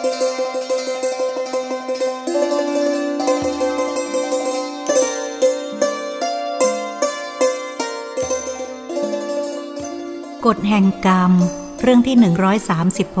[0.00, 0.02] ก
[10.56, 11.32] ฎแห่งกรรม
[11.82, 12.16] เรื่องที่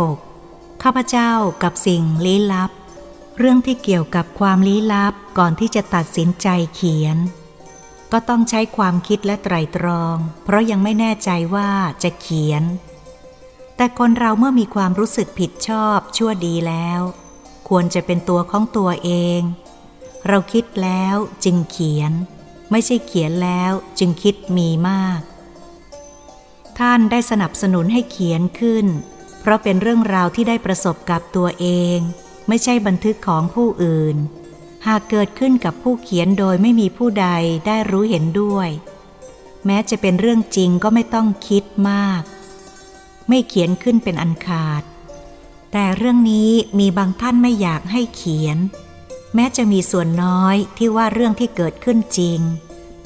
[0.04, 1.32] 136 ข้าพเจ้า
[1.62, 2.70] กับสิ่งลี้ลับ
[3.38, 7.16] เรื่องที่เกี่ยวกับความลี้ลับก่อนที่จะตัดสินใจเขียน
[8.12, 11.70] ก็ต้องใช้ความคิดและไตรตรอง เพราะยังไม่แน่ใจว่า
[12.02, 12.62] จะเขียน
[13.80, 17.00] แต่คนเราเมื่อมีความรู้สึกผิดชอบชั่วดีแล้ว
[17.68, 19.40] ควรจะเป็นตัวของตัวเอง
[20.28, 22.12] เราคิดแล้วจึงเขียน
[22.70, 25.20] ไม่ใช่เขียนแล้วจึงคิดมีมาก
[26.78, 28.86] ท่านได้สนับสนุนให้เขียนขึ้น
[29.40, 31.66] เพราะเป็นเรื่องราวที่ได้ประสบกับตัวเอ
[31.96, 31.98] ง
[32.48, 34.16] ไม่ใช่บันทึกของผู้อื่น
[34.86, 37.28] หากเกิดขึ้นกับผู้เขียนโดยไม่มีผู้ใด
[37.66, 38.68] ได้รู้เห็นด้วย
[39.66, 42.22] แม้จะเป็นเรื่องจริงก็ไม่ต้องคิดมาก
[43.30, 44.82] ไม่เขียนขึ้นเป็นอันขาด
[45.72, 48.58] แต่เรื่องนี้มีบางท่านไม่อยากให้เขียน
[49.34, 52.40] แม้จะมีส่วนน้อยที่ว่าเรื่องที่เกิดขึ้นจริง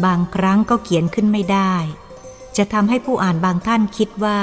[0.05, 1.75] บางครั้งก็เขียนขึ้นไม่ได้
[2.57, 4.41] จะทำให้ผู้อ่านบางท่านคิดว่า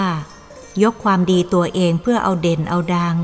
[0.83, 3.17] ยกความดีตัวเองเพื่อเอาเด่นเอาดัง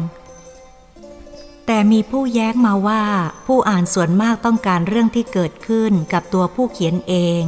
[1.66, 3.04] แต่มีผู้แย้งมาว่า
[3.48, 7.42] ผู้อ่านส่วนมากต้องการเรื่องที่เกิดขึ้นกับตัวผู้เขียนเอง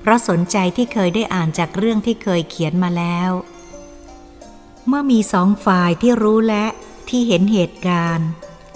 [0.00, 3.30] เพราะสนใจที่เคยได้อ่านจากเรื่องที่เคยเขียนมาแล้ว
[4.92, 6.66] เมื่อมีสองฝ่ายที่รู้และ
[7.08, 8.28] ที่เห็นเหตุการณ์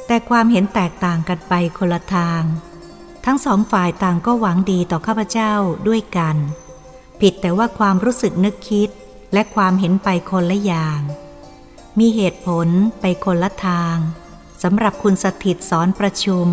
[0.07, 2.43] แต่ความเห็นแตกต่างกันไปคนละทาง
[3.25, 5.53] ทั้งสองฝ่ายต่างก็หวังดีต่อข้าพเจ้า
[5.89, 6.37] ด้วยกัน
[7.21, 8.89] ผิดแต่ว่าความรู้สึกนึกคิด
[9.33, 11.01] และความเห็นไปคนละอย่าง
[11.99, 12.69] มีเหตุผล
[13.01, 13.97] ไปคนละทาง
[14.63, 16.47] สำหรับคุณสถิตสอนประชุม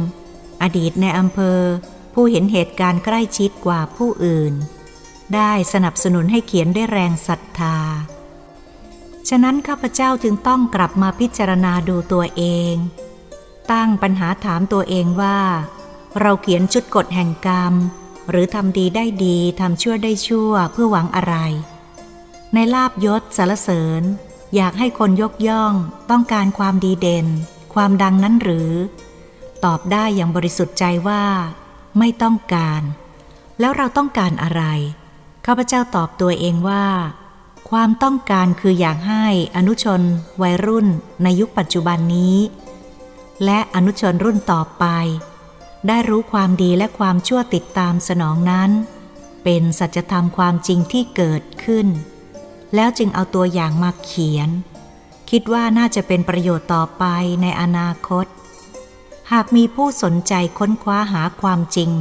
[0.62, 1.59] อดีตในอำเภอ
[2.14, 4.53] ผู้เห็นเหตุการณ์ใกล้ชิดกว่าผู้อื่น
[5.36, 7.78] ได้สนับสนุนให้เขียนได้แรงศรัทธา
[9.30, 12.75] ฉะนั้นข้าพเจ้าจึงต้องกลับมาพิจารณาดูตัวเอง
[13.72, 15.39] ตั้งปัญหาถามตัวเองว่า
[16.22, 17.73] เราเขียนชุดกฎแห่งกรรม
[18.30, 21.35] หรือทำดีได้ดีทำชั่วได้ชั่วเพื่อหวังอะไร
[22.53, 24.01] ในลาบยศสารเสริญ
[24.56, 25.73] อยากให้คนยกย่อง
[26.12, 27.28] ต้องการความดีเด่น
[27.73, 28.72] ความดังนั้นหรือ
[29.66, 31.23] ตอบได้อย่างบริสุทธิ์ใจว่า
[32.00, 32.81] ไม่ต้องการ
[33.59, 34.63] แล้วเราต้องการอะไร
[35.46, 36.85] ข้าพเจ้าตอบตัวเองว่า
[37.69, 40.01] ความต้องการคืออยากให้อนุชน
[40.41, 40.88] วัยรุ่น
[41.23, 42.38] ในยุคปัจจุบันนี้
[43.45, 44.85] และอนุชนรุ่นต่อไป
[45.88, 48.72] ได้รู้ความดีและความชั่วติดตามสนองนั้น
[49.44, 51.88] เป็นสัจธรรมความจริงที่เกิดขึ้น
[52.75, 54.49] แล้วจึงเอาตัวอย่างมาเขียน
[55.29, 57.03] คิดว่าน่าจะเป็นประโยชน์ต่อไป
[57.41, 58.25] ในอนาคต
[59.31, 61.91] หากมีผู้สนใจค้นคว้าหาความจริง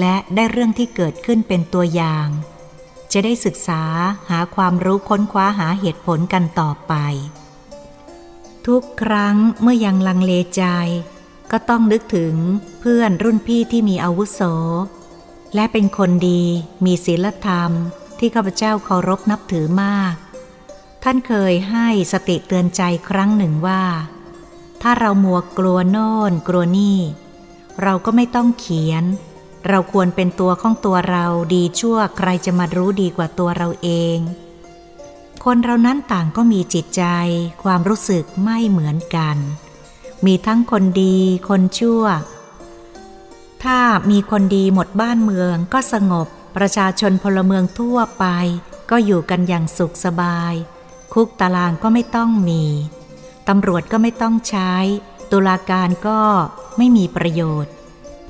[0.00, 2.28] และได้เรื่องที่เกิดขึ้นเป็นตัวอย่าง
[3.12, 3.82] จะได้ศึกษา
[4.30, 6.94] หาความรู้ค้นคว้าหาเหตุผลกันต่อไป
[8.66, 10.64] ทุกครั้งเมื่อยังลังเลใจ
[11.50, 12.34] ก็ต้องนึกถึง
[12.80, 14.40] เพื่อนรุ่นพี่ที่มีอาวุโส
[15.54, 16.42] และเป็นคนดี
[16.84, 17.70] มีศีลธรรม
[18.18, 20.14] ที่ข้าพเจ้าเคารพนับถือมาก
[21.02, 23.82] ท่านเคยให้สติเตือนใจครั้งหนึ่งว่า
[24.82, 26.98] ถ้าเรามัวกลัวโน่นกลัวนี่
[27.82, 29.04] เราก็ไม่ต้องเขียน
[29.68, 34.18] เราควรเป็นตัวของตัวเราดีชั่วใครจะมารู้ดีกว่าตัวเราเอง
[35.44, 37.04] คนเรานั้นต่างก็มีจิตใจ
[37.62, 39.36] ความรู้สึกไม่เหมือนกัน
[40.26, 41.16] มีทั้งคนดี
[41.48, 42.04] คนชั่ว
[43.64, 43.80] ถ้า
[44.10, 48.24] มีคนดีหมดบ้านเมืองก็สงบ ประชาชนพลเมืองทั่วไป
[48.90, 50.54] ก็อยู่กันอย่างสุขสบาย
[51.12, 52.64] คุกตารางก็ไม่ต้องมี
[53.48, 54.72] ตำรวจก็ไม่ต้องใช้
[55.32, 56.20] ตุลาการก็
[56.76, 57.71] ไม่มีประโยชน์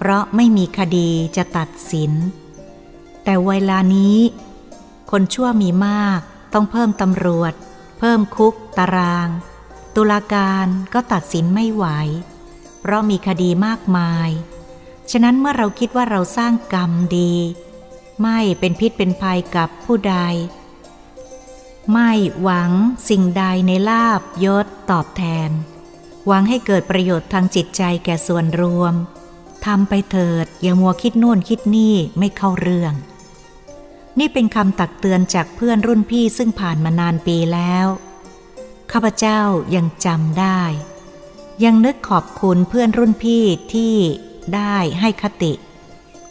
[0.04, 2.12] เพราะไม่มีคดีจะตัดสิน
[3.24, 4.18] แต่เวลานี้
[5.10, 6.20] คนชั่วมีมาก
[6.54, 7.52] ต้องเพิ่มตำรวจ
[7.98, 9.28] เพิ่มคุกตาราง
[9.96, 11.86] ตุลาการก็ตัดสินไม่ไหว
[12.80, 14.28] เพราะมีคดีมากมาย
[15.10, 17.34] ฉะนั้นเมื่อเราคิดว่าเราสร้างกรรมดี
[18.22, 20.16] ไม่เป็นพิษเป็นภัยกับผู้ใด
[21.92, 22.10] ไม่
[22.42, 22.70] หวัง
[23.08, 25.50] สิ่งใดในลาบยศตอบแทน
[26.26, 28.96] หวังให้เกิดประโยชน์ทางจิตใจแก่ส่วนรวม
[29.66, 32.94] ทำไปเถิด อย่ามัวคิดโน่นคิดนี่ไม่เข้าเรื่อง
[34.18, 37.86] นี่เป็นคำตักเตือนจากเพื่อนรุ่นพี่ซึ่งผ่านมานานปีแล้ว
[38.92, 39.40] ข้าพเจ้า
[39.74, 40.62] ยังจำได้
[41.64, 43.94] ยังนึกขอบคุณเพื่อนรุ่นพี่ที่
[44.54, 45.52] ได้ให้คติ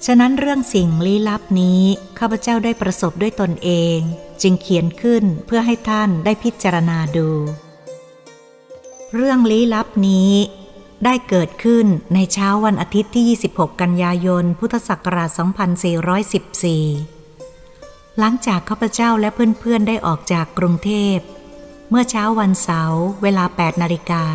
[0.05, 1.81] ฉะนั้นเรื่องสิ่งลี้ลับนี้
[2.19, 3.97] ข้าพเจ้าได้ประสบด้วยตนเอง
[4.41, 7.29] จึงเขียนขึ้นเพื่อให้ท่านได้พิจารณาดู
[9.13, 10.31] เรื่องลี้ลับนี้
[11.05, 15.29] ได้เกิดขึ้นในเช้าวันอาทิตย์ที่ 26 กันยายน พุทธศักราช
[17.33, 21.17] 2414 หลังจากข้าพเจ้าและเพื่อนๆ ได้ออกจากกรุงเทพ
[21.89, 24.25] เมื่อเช้าวันเสาร์เวลา 8 นาฬิกา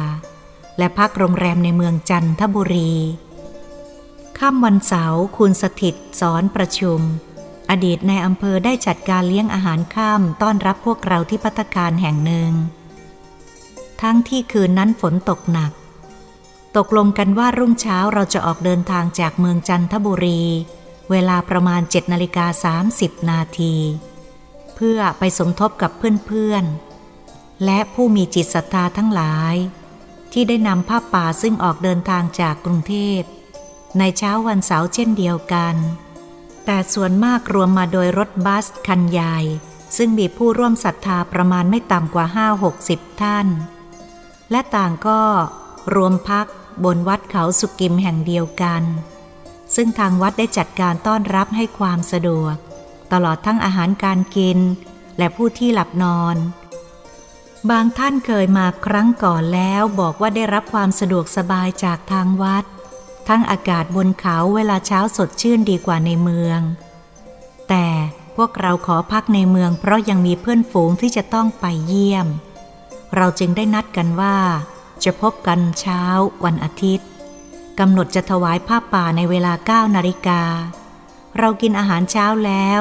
[0.79, 2.93] และพักโรงแรมในเมืองจันทบุรี
[4.39, 7.01] ค่ำวันเสาร์คุณสถิตสอนประชุม
[7.71, 12.53] อดีตในอำเภอได้จัดการเลี้ยงอาหารค่ำต้อนรับพวกเราที่พัตคารแห่งหนึ่ง
[14.03, 15.73] ทั้งที่คืนนั้นฝนตกหนัก
[16.77, 20.43] ตกลงกันว่ารุ่งเช้าเราจะออกเดินทางจากเมืองจันทบุรี
[21.11, 23.77] เวลาประมาณ7นาฬิกา30 นาที
[24.75, 25.91] เพื่อไปสมทบกับ
[26.27, 29.55] เพื่อนๆ และผู้มีจิตศรัทธาทั้งหลาย
[30.33, 33.21] ที่ได้นำผ้าป่าซึ่งออกเดินทางจากกรุงเทพ
[33.99, 35.75] ในเช้าวันเสาร์เช่นเดียวกัน
[36.65, 39.39] แต่ส่วนมากรวมมาโดยรถบัสคันใหญ่
[39.97, 43.47] ซึ่งมีผู้ร่วมศรัทธาประมาณไม่ต่ำกว่าห้าหกสิบท่าน
[44.51, 45.21] และต่างก็
[45.95, 46.47] รวมพัก
[46.85, 48.83] บนวัดเขาสุกิมแห่งเดียวกัน
[49.75, 52.55] ซึ่งทางวัดได้จัดการต้อนรับให้ความสะดวก
[53.13, 54.59] ตลอดทั้งอาหารการกิน
[55.19, 56.37] และผู้ที่หลับนอน
[57.71, 62.65] บางท่านเคยมาครั้งก่อนแล้วบอกว่าได้รับความสะดวกสบายจากทางวัด
[63.29, 66.61] ทั้งอากาศบนเขาเวลาเช้าสดชื่นดีกว่าในเมือง
[67.69, 67.87] แต่
[68.37, 72.27] พวกเราขอพักในเมืองเพราะยังมีเพื่อนฝูงที่จะต้องไปเยี่ยม
[73.17, 74.37] เราจึงได้นัดกันว่า
[75.05, 76.03] จะพบกันเช้า
[76.45, 77.09] วันอาทิตย์
[77.79, 79.53] กำหนดจะถวายผ้าป่าในเวลา
[79.89, 80.43] 9นาฬิกา
[81.39, 82.81] เรากินอาหารเช้าแล้ว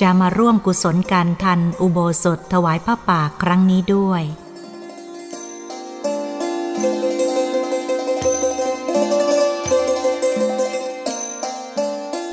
[0.00, 4.22] จะมาร่วมกุศลการทันอุโบสถถวายผ้าป่าครั้งนี้ด้วย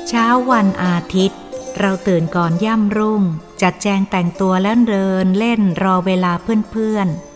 [0.08, 1.40] เช้าวันอาทิตย์
[1.78, 3.22] เราตื่นก่อนย่ำรุ่ง
[3.62, 7.29] จัดแจงแต่งตัวแล้วเดินเล่นรอเวลาเพื่อนๆ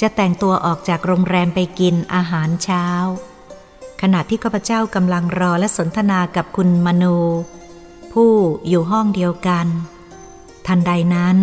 [0.00, 2.86] จะแต่งตัวออกจากโรงแรมไปกินอาหารเช้า
[4.02, 7.16] ขณะที่ข้าพเจ้ากำลังรอและสนทนากับคุณมนู
[8.12, 8.32] ผู้
[8.68, 9.66] อยู่ห้องเดียวกัน
[10.66, 11.36] ทันใดนั้น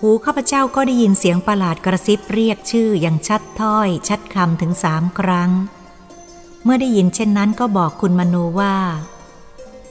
[0.00, 5.50] หูข้าพเจ้าก็ได้ยินเสียงประหลาดกระซิบเรียกชื่ออย่างชัดถ้อย ชัดคำถึงสามครั้ง
[6.64, 8.76] เมื่อได้ยินเช่นนั้นก็บอกคุณมนูว่า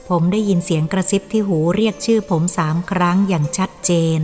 [0.08, 4.20] ผมได้ยินเสียงกระซิบที่หูเรียกชื่อผมสามครั้งอย่างชัดเจน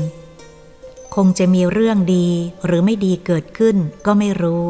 [1.17, 2.29] คงจะมีเรื่องดี
[2.67, 3.77] หรือไม่ดีเกิดขึ้น
[4.07, 4.69] ก็ไม่รู้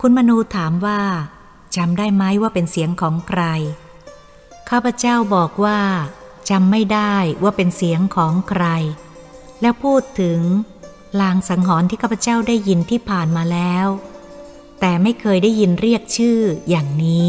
[0.00, 1.00] คุณมนูถามว่า
[1.76, 3.42] จำได้ไหมว่าเป็นเสียงของใคร
[4.70, 5.80] ข้าพเจ้าบอกว่า
[6.50, 8.64] จำไม่ได้ว่าเป็นเสียงของใคร
[9.60, 10.40] แล้วพูดถึง
[11.20, 13.86] ลางสังหรณ์ที่ข้าพเจ้าได้ยินที่ผ่านมาแล้ว
[14.80, 17.28] แต่ไม่เคยได้ยินเรียกชื่ออย่างนี้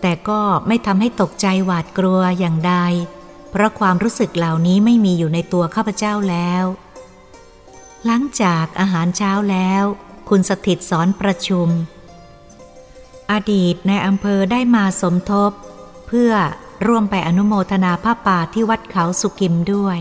[0.00, 2.74] แต่ก็ไม่ทำให้ตกใจหวาดกลัวอย่างใด
[3.50, 6.64] เพราะความรู้สึกเหล่านี้ไม่มีอยู่ในตัวข้าพเจ้าแล้ว
[8.06, 9.84] หลังจากอาหารเช้าแล้ว
[10.28, 11.68] คุณสถิตสอนประชุม
[13.32, 15.52] อดีตในอำเภอได้มาสมทบ
[16.06, 16.32] เพื่อ
[16.86, 19.98] ร่วมไปอนุโมทนาผ้าป่าที่วัดเขาสุกิมด้วย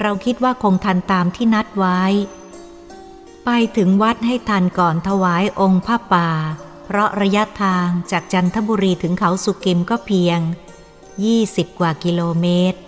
[0.00, 2.00] เราคิดว่าคงทันตามที่นัดไว้
[3.44, 6.28] ไปถึงวัดให้ทันก่อนถวายองค์ผ้าป่า
[6.84, 10.38] เพราะระยะทางจากจันทบุรีถึงเขาสุกิมก็เพียง
[11.14, 12.78] 20 กว่ากิโลเมตร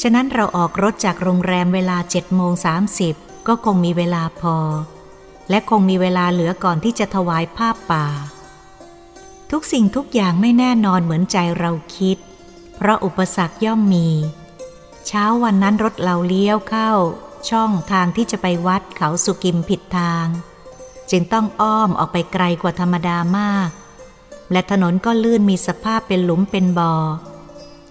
[0.00, 4.56] ฉะนั้นเราออกรถจากโรงแรมเวลา7โมง30 ก็คงมีเวลาพอ
[5.50, 8.06] และคงมีเวลาเหลือก่อนที่จะถวายภาพป่า
[9.50, 12.18] ทุกสิ่งทุกอย่างไม่แน่นอนเหมือนใจเราคิด
[12.76, 14.08] เพราะอุปสรรคย่อมมี
[15.06, 16.90] เช้าวันนั้นรถเราเลี้ยวเข้า
[17.50, 20.26] ช่องทางที่จะไปวัดเขาสุกิมผิดทาง
[21.10, 23.70] จึงต้องอ้อมออกไปไกลกว่าธรรมดามาก
[24.52, 26.94] และถนนก็ลื่นมีสภาพเป็นหลุมเป็นบ่อ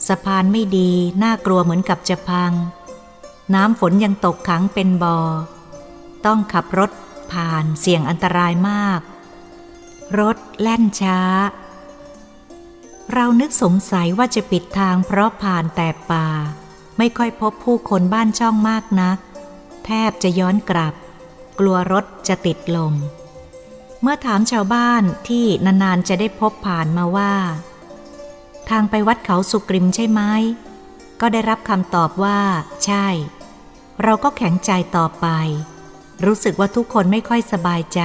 [0.07, 0.91] สะพานไม่ดี
[1.23, 2.51] น่ากลัวเหมือนกับจะพัง
[3.53, 5.19] น้ำฝนยังตกขังเป็นบ่อ
[6.25, 6.91] ต้องขับรถ
[7.31, 9.01] ผ่านเสี่ยงอันตรายมาก
[10.19, 11.19] รถแล่นช้า
[13.13, 16.27] เรานึกสงสัยว่าจะปิดทางเพราะผ่านแต่ป่า
[16.97, 19.17] ไม่ค่อยพบผู้คนบ้านช่องมากนัก
[19.85, 20.93] แทบจะย้อนกลับ
[21.59, 22.93] กลัวรถจะติดลม
[24.01, 27.33] เมื่อถามชาวบ้านที่นานๆจะได้พบผ่านมาว่า
[28.69, 30.21] ทางไปวัดเขาสุกริมใช่ไหม
[31.21, 32.39] ก็ได้รับคำตอบว่า
[32.85, 33.07] ใช่
[34.03, 35.27] เราก็แข็งใจต่อไป
[36.25, 38.01] รู้สึกว่าทุกคนไม่ค่อยสบายใจ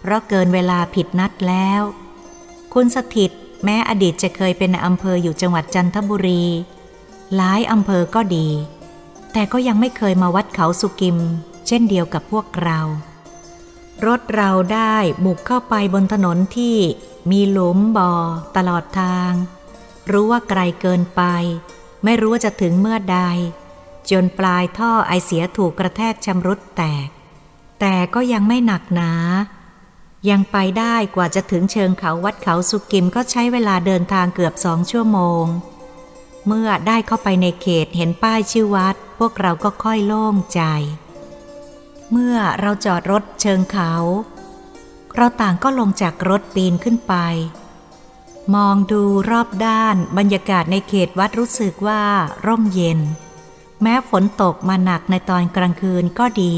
[0.00, 1.82] เพราะเกินเวลาผิดนัดแล้ว
[2.74, 3.30] คุณสถิต
[3.64, 6.44] แม้อดีตจะเคยเป็นอำเภออยู่จังหวัดจันทบุรี
[7.34, 8.48] หลายอำเภอก็ดี
[9.32, 11.18] แต่ก็ยังไม่เคยมาวัดเขาสุกิม
[11.66, 12.80] เช่นเดียวกับพวกเรา
[14.06, 16.76] รถเราได้บุกเข้าไปบนถนนที่
[17.30, 18.12] มีหลุมบ่อ
[18.56, 19.32] ตลอดทาง
[20.10, 21.22] รู้ว่าไกลเกินไป
[22.04, 23.20] ไม่รู้ว่าจะถึงเมื่อใด
[24.10, 27.08] จนปลายท่อไอเสียถูกกระแทกชำรุดแตก
[27.80, 29.12] แต่ก็ยังไม่หนักหนา
[30.30, 35.44] ยังไปได้กว่าจะถึงเชิงเขาวัดเขาสุกิมก็ใช้เวลาเดินทางเกือบสองชั่วโมง
[36.46, 40.62] เมื่อได้เข้าไปในเขตเห็นป้ายชื่อวัด พวกเราก็ค่อยโล่งใจ
[42.10, 43.92] เมื่อเราจอดรถเชิงเขา
[45.16, 47.14] เราต่างก็ลงจากรถปีนขึ้นไป
[48.56, 52.02] มองดูรอบด้านบรรยากาศในเขตวัดรู้สึกว่า
[52.46, 53.00] ร่มเย็น
[53.82, 56.56] แม้ฝนตกมาหนักในตอนกลางคืนก็ดี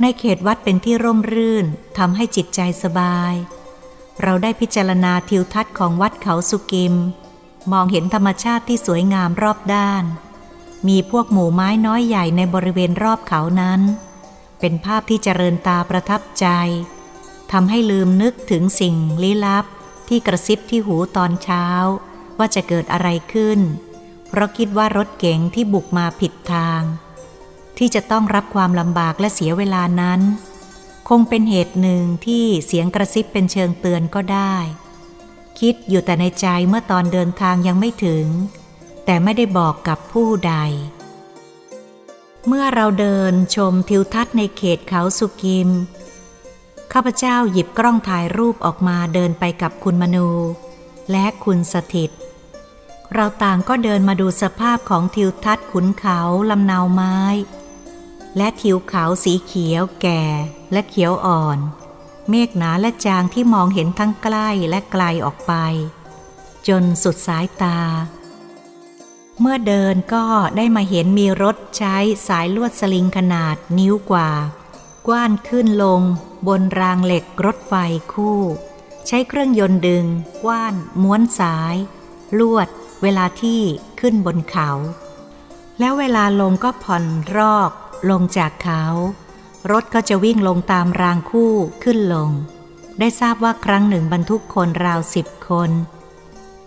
[0.00, 1.66] ในเขตวัดเป็นที่ร่มรื่น
[1.98, 3.34] ทำให้จิตใจสบาย
[4.22, 6.94] เราได้พิจารณาทิวทัศน์ของวัดเขาสุกิม
[7.72, 10.04] มองเห็นธรรมชาติที่สวยงามรอบด้าน
[10.88, 13.80] มีพวกหมู่ไม้น้อยใหญ่ในบริเวณรอบเขานั้น
[14.60, 16.46] เป็นภาพที่เจริญตาประทับใจ
[17.52, 19.64] ทำให้ลืมนึกถึงสิ่งลี้ลับ
[20.08, 21.66] ที่กระซิบที่หูตอนเช้า
[22.38, 23.60] ว่าจะเกิดอะไรขึ้น
[24.28, 26.82] เพราะคิดว่ารถเก๋งที่บุกมาผิดทาง
[27.78, 30.20] ที่จะต้องรับความลำบากและเสียเวลานั้น
[31.08, 34.54] คงเป็นเหตุหนึ่งที่เสียงกระซิบเป็นเชิงเตือนก็ได้
[35.60, 38.26] คิดอยู่แต่ในใจเมื่อตอนเดินทางยังไม่ถึง
[39.04, 40.54] แต่ไม่ได้บอกกับผู้ใด
[42.46, 45.68] เมื่อเราเดินชมทิวทัศน์ในเขตเขาสุกิม
[46.96, 50.28] ข้าพเจ้าหยิบกล้องถ่ายรูปออกมาเดินไปกับคุณมนู
[51.10, 52.10] และคุณสถิต
[53.14, 56.20] เราต่างก็เดินมาดูสภาพของทิวทัศน์ขุนเขา
[56.50, 57.18] ลำนาวไม้
[58.36, 60.22] และทิวเขาสีเขียวแก่
[60.72, 61.58] และเขียวอ่อน
[62.28, 65.52] เมฆหนาและจางที่มองเห็นทั้งใกล้และไกลออกไป
[66.68, 67.80] จนสุดสายตา
[69.40, 70.24] เมื่อเดินก็
[70.56, 71.96] ได้มาเห็นมีรถใช้
[72.28, 74.30] สายลวดสลิงขนาดนิ้วกว่า
[75.08, 76.00] กว้านขึ้นลง
[76.48, 77.74] บนรางเหล็กรถไฟ
[78.12, 78.40] คู่
[79.06, 80.04] ใช้เครื่องยนต์ดึง
[80.44, 81.76] กว้าน ม้วนสาย
[82.38, 82.68] ลวด
[83.02, 83.60] เวลาที่
[84.00, 84.70] ขึ้นบนเขา
[85.78, 87.04] แล้วเวลาลงก็ผ่อน
[87.36, 87.70] รอก
[88.10, 88.84] ลงจากเขา
[89.70, 91.52] รถก็จะวิ่งลงตามรางคู่
[91.84, 92.30] ขึ้นลง
[92.98, 95.70] ได้ทราบว่าครั้งหนึ่งบรรทุกคนราวสิบคน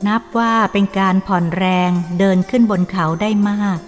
[0.08, 3.80] นับว่าเป็นการผ่อนแรงเดินขึ้นบนเขาได้มาก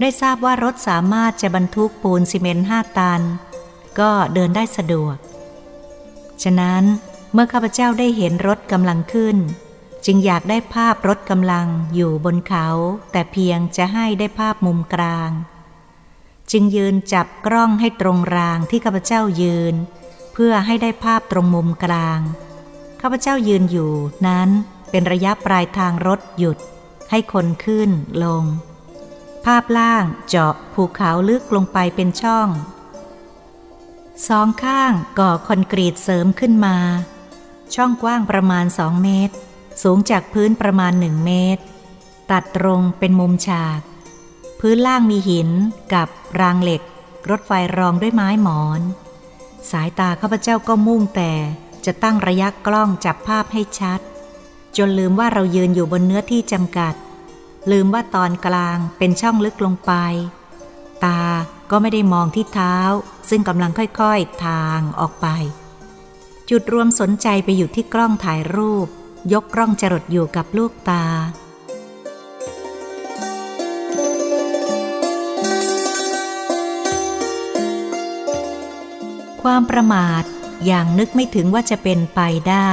[0.00, 3.20] ได้ทราบว่ารถสามารถจะบรรทุกปูนซีเมนต์ห้าตัน
[3.98, 5.16] ก็เดินได้สะดวก
[6.42, 6.82] ฉะนั้น
[7.32, 9.36] เมื่อข้าพเจ้าได้เห็นรถกำลังขึ้น
[10.04, 12.68] จึงอยากได้ภาพรถกำลังอยู่บนเขา
[13.12, 15.30] แต่เพียงจะให้ได้ภาพมุมกลาง
[16.50, 19.74] จึงยืนจับกล้องให้ตรงรางที่ข้าพเจ้ายืน
[20.32, 22.20] เพื่อให้ได้ภาพตรงมุมกลาง
[23.00, 23.92] ข้าพเจ้ายืนอยู่
[24.26, 24.48] นั้น
[24.90, 26.58] เป็นระยะปลายทางรถหยุด
[27.10, 27.90] ให้คนขึ้น
[28.24, 28.44] ลง
[29.44, 32.48] ภาพล่างเจาะภูเขาลึกลงไปเป็นช่อง
[34.28, 36.76] สองข้างก่อคอนกรีตเสริมขึ้นมา
[37.74, 39.34] ช่องกว้างประมาณสองเมตร
[39.82, 41.62] สูงจากพื้นประมาณหนึ่งเมตร
[42.30, 43.80] ตัดตรงเป็นมุมฉาก
[44.60, 45.48] พื้นล่างมีหิน
[45.94, 46.08] กับ
[46.40, 46.82] รางเหล็ก
[47.30, 48.80] รถไฟรองด้วยไม้หมอน
[49.70, 51.32] สายตาข้าพเจ้าก็มุ่งแต่
[51.84, 54.00] จะตั้งระยะกล้องจับภาพให้ชัด
[54.76, 56.94] จนลืมว่าเรายืนอยู่บนเนื้อที่จำกัด
[57.70, 59.92] ลืมว่าตอนกลางเป็นช่องลึกลงไป
[61.04, 61.22] ตา
[61.70, 62.76] ก็ไม่ได้มองที่เท้า
[63.30, 65.26] ซึ่งกำลังค่อยๆ ทางออกไป
[66.50, 68.86] จุดรวมสนใจไปอยู่ที่กล้องถ่ายรูป
[69.32, 71.04] ยกกล้องจรดอยู่กับลูกตา
[79.42, 80.22] ความประมาท
[80.66, 82.72] อย่างนึกไม่ถึงว่าจะเป็นไปได้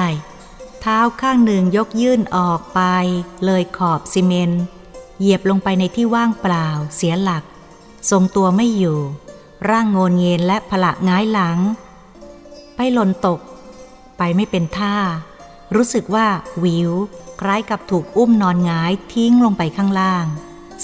[0.81, 2.81] เท้าข้างหนึ่งยกยื่นออกไป
[3.45, 4.63] เลยขอบซีเมนต์
[5.19, 7.43] เหยียบลงไปในที่ว่างเปล่าเสียหลัก
[8.09, 8.99] ทรงตัวไม่อยู่
[9.69, 11.57] ร่างโงนเงินและผละง้ายหลัง
[12.75, 13.39] ไปหล่นตก
[14.17, 14.95] ไปไม่เป็นท่า
[15.75, 16.27] รู้สึกว่า
[16.63, 16.91] วิว
[17.41, 20.25] คล้ายกับถูกอุ้มนอนงายทิ้งลงไปข้างล่าง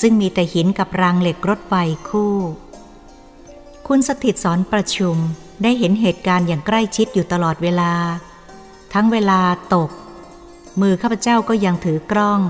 [0.01, 1.74] ซึ่งมีแต่หินกับรางเหล็กรถไฟ
[2.10, 2.36] คู่
[3.88, 5.15] คุณสถิตสอนประชุม
[5.63, 7.94] ได้เห็นเหตุการณ์อย่างใกล้ชิดอยู่ตลอดเวลา
[8.94, 9.39] ทั้งเวลา
[9.75, 9.89] ตก
[10.82, 12.42] มือข้าพเจ้าก็ยังถือกล้อง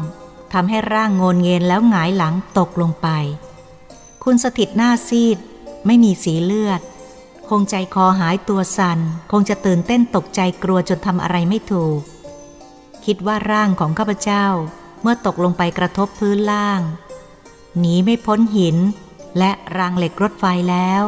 [0.54, 3.08] ทำให้ร่างโงนเงินแล้วหงายหลังตกลงไป
[4.28, 5.38] คุณสถิตหน้าซีด
[5.86, 6.82] ไม่มีสีเลือด
[7.50, 9.00] คงใจคอหายตัวสัน่น
[9.32, 12.00] คงจะตื่นเต้นตกใจกลัวจนทำอะไรไม่ถูก
[13.06, 14.46] คิดว่าร่างของข้าพเจ้า
[15.02, 16.82] เมื่อตกลงไปกระทบพื้นล่าง
[17.80, 18.78] หนีไม่พ้นหิน
[19.38, 21.04] และรางเหล็กรถไฟแล้ว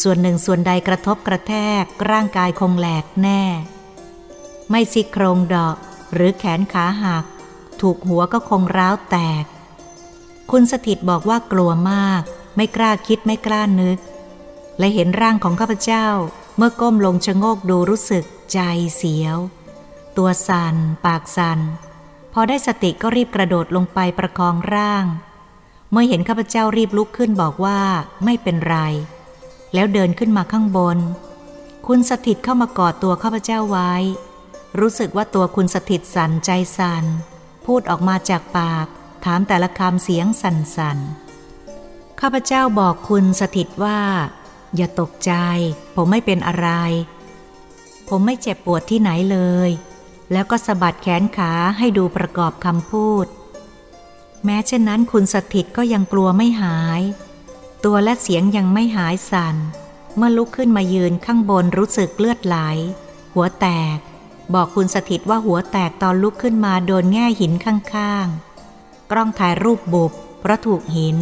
[0.00, 3.42] ส่วนหนึ่งส่วนใดกระทบกระแทกร่างกายคงแหลกแน่
[4.70, 5.76] ไม่ซี่โครงดอก
[6.12, 7.24] หรือแขนขาหัก
[7.80, 9.44] ถูกหัวก็คงร้าวแตก
[10.50, 12.22] คุณสถิตบอกว่ากลัวมาก
[12.56, 13.98] ไม่กล้าคิดไม่กล้านึก
[14.78, 16.06] และเห็นร่างของข้าพเจ้า
[16.56, 18.60] เมื่อก้มลงชะโงกดูรู้สึกใจ
[18.96, 19.38] เสียว
[20.16, 20.76] ตัวสัน่น
[21.06, 21.58] ปากสัน่น
[22.32, 25.04] พอได้สติก็รีบกระโดดลงไปประคองร่าง
[25.90, 27.80] เมื่อเห็นข้าพเจ้ารีบลุกขึ้นบอกว่า
[28.24, 28.76] ไม่เป็นไร
[29.74, 30.98] แล้วเดินขึ้นมาข้างบน
[31.86, 33.92] คุณสถิตเข้ามากอดตัวข้าพเจ้าไว้
[34.80, 37.04] รู้สึกว่าตัวคุณสถิตสั่นใจสั่น
[37.66, 38.86] พูดออกมาจากปาก
[39.26, 44.00] ถามแต่ละคำเสียงสั่นๆ ข้าพเจ้าบอกคุณสถิตว่า
[44.76, 45.32] อย่าตกใจ
[45.94, 46.68] ผมไม่เป็นอะไร
[48.08, 49.70] ผมไม่เจ็บปวดที่ไหนเลย
[50.32, 53.26] แล้วก็สะบัดแขนขาให้ดูประกอบคำพูด
[54.44, 57.00] แม้เช่นนั้นคุณสถิตก็ยังกลัวไม่หาย
[57.84, 59.56] ตัวและเสียงยังไม่หายสัน่น
[60.16, 62.56] เมื่อลุกขึ้นมายืนข้างบนรู้สึกเลือดไหล
[63.34, 63.66] หัวแต
[63.96, 63.98] ก
[64.54, 68.45] บอกคุณสถิตว่าหัวแตกตอนลุกขึ้นมาโดนแง่หินข้างๆ
[69.10, 71.16] กล้องถ่ายรูปบุบเพราะถูกหิน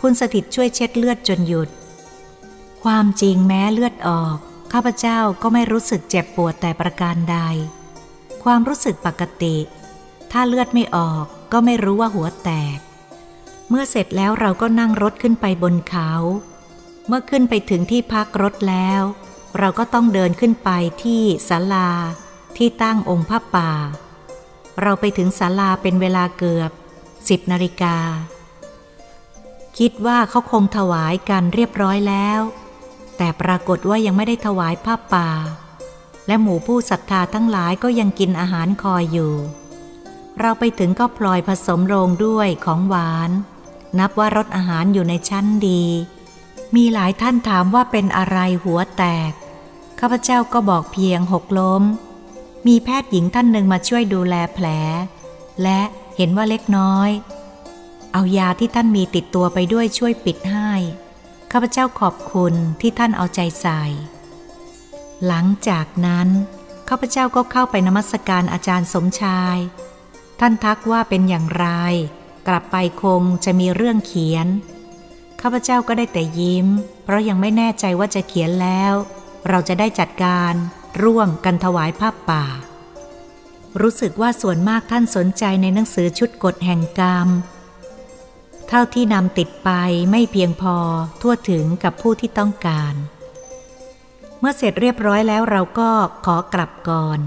[0.00, 1.68] คุณสถิตช่วยเช็ดเลือดจนหยุด
[2.84, 4.36] ความจริงแม้เลือดออก
[4.72, 7.38] ข้าพเจ้าก็ไม่รู้สึกเจ็บปวดแต่ประการใด
[8.44, 9.56] ความรู้สึกปกติ
[10.32, 12.78] ถ้าเลือดไม่ออกก็ไม่รู้ว่าหัวแตก
[13.68, 16.10] เมื่อเสร็จแล้วเราก็นั่งรถขึ้นไปบนเขา
[17.08, 19.02] เมื่อขึ้นไปถึงที่พักรถแล้ว
[19.58, 20.70] เราก็ต้องเดินขึ้นไป
[21.02, 21.90] ที่ศาลา
[22.56, 23.70] ที่ตั้งองค์พระป่า
[24.82, 26.70] เราไปถึงศาลาเป็นเวลาเกือบ
[27.28, 27.96] สิบนาฬิกา
[29.78, 32.40] คิดว่าเขาคงถวายกันเรียบร้อยแล้ว
[33.16, 35.30] แต่ปรากฏว่ายังไม่ได้ถวายผ้าป่า
[36.26, 39.34] และหมู่ผู้ศรัทธาทั้งหลายก็ยังกินอาหารคอยอยู่
[40.40, 43.30] เราไปถึงก็พลอยผสมโรงด้วยของหวาน
[43.98, 45.84] นับว่ารสอาหารอยู่ในชั้นดี
[46.76, 49.32] มีหลายท่านถามว่าเป็นอะไรหัวแตก
[50.00, 51.82] ข้าพเจ้าก็บอกเพียงหกล้ม
[52.66, 54.66] มีแพทย์หญิงท่านหนึ่งมาช่วยดูแลแผล
[55.62, 55.80] และ
[56.16, 57.10] เห็นว่าเล็กน้อย
[58.12, 60.72] เอายาที่ท่านมีติดตัวไปด้วยช่วยปิดให้
[61.52, 63.82] ข้าพเจ้าขอบคุณที่ท่านเอาใจใส่
[65.26, 66.28] หลังจากนั้น
[66.88, 69.56] ข้าพเจ้าก็เข้าไปนมัสการอาจารย์สมชาย
[70.40, 71.66] ท่านทักว่าเป็นอย่างไร
[72.48, 74.46] กลับไปคงจะมีเรื่องเขียน
[75.40, 76.66] ข้าพเจ้าก็ได้แต่ยิ้ม
[77.04, 78.94] เพราะยังไม่แน่ใจว่าจะเขียนแล้ว
[79.48, 80.54] เราจะได้จัดการ
[81.02, 82.44] ร่วมกันถวายภาพป่า
[83.80, 87.28] รู้สึกว่าส่วนมากท่านสนใจในหนังสือชุดกฎแห่งกรรม
[88.68, 89.70] เท่าที่นำติดไป
[90.10, 90.76] ไม่เพียงพอ
[91.20, 92.94] ทั่วถึงกับผู้ที่ต้องการ
[94.38, 95.90] เมื่อเสร็จเรียบร้อยแล้วเราก็
[96.26, 97.18] ขอกลับก่อน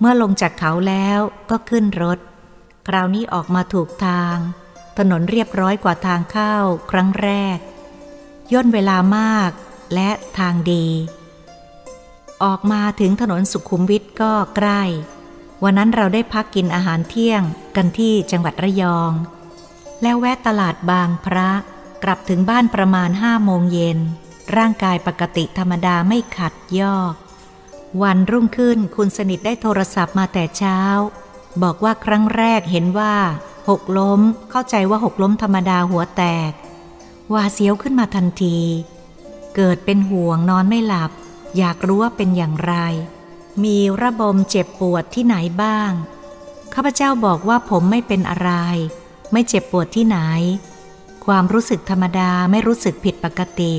[0.00, 1.18] เมื่อลงจากเขาแล้ว
[1.50, 2.18] ก็ขึ้นรถ
[2.88, 4.36] คราวนี้ออกมาถูกทาง
[4.98, 6.56] ถนนเรียบร้อยกว่าทางเข้า
[6.90, 7.58] ครั้งแรก
[8.52, 9.50] ย่นเวลามาก
[9.94, 10.86] และทางดี
[12.44, 14.82] ออกมาถึงถนนสุขุมวิทก็ใกล้
[15.62, 17.42] วันนั้นเราได้พักกินอาหารเที่ยง
[17.76, 19.12] กันที่จังหวัดระยอง
[20.02, 21.50] แล้วแวะตลาดบางพระ
[22.02, 23.98] กลับถึงบ้านประมาณห้าโมงเย็น
[24.56, 27.14] ร่างกายปกติธรรมดาไม่ขัดยอก
[28.02, 30.78] วันรุ่งขึ้นคุณสนิทได้โทรศัพท์มาแต่เช้า
[31.62, 33.14] บอกว่าครั้งแรกเห็นว่า
[33.68, 34.20] หกล้ม
[34.50, 36.52] เข้าใจว่าหกล้มธรรมดาหัวแตก
[37.32, 38.58] ว่าเสียวขึ้นมาทันที
[39.56, 41.10] เกิดเป็นห่วงนอนไม่หลับ
[41.58, 42.74] อยากรู้ว่าเป็นอย่างไร
[43.64, 45.92] มีระบมเจ็บปวดที่ไหนบ้าง
[46.74, 48.50] ข้าพเจ้าบอกว่าผมไม่เป็นอะไร
[49.32, 50.18] ไม่เจ็บปวดที่ไหน
[51.26, 53.74] ความรู้สึกธรรมดาไม่รู้สึกผิดปกติ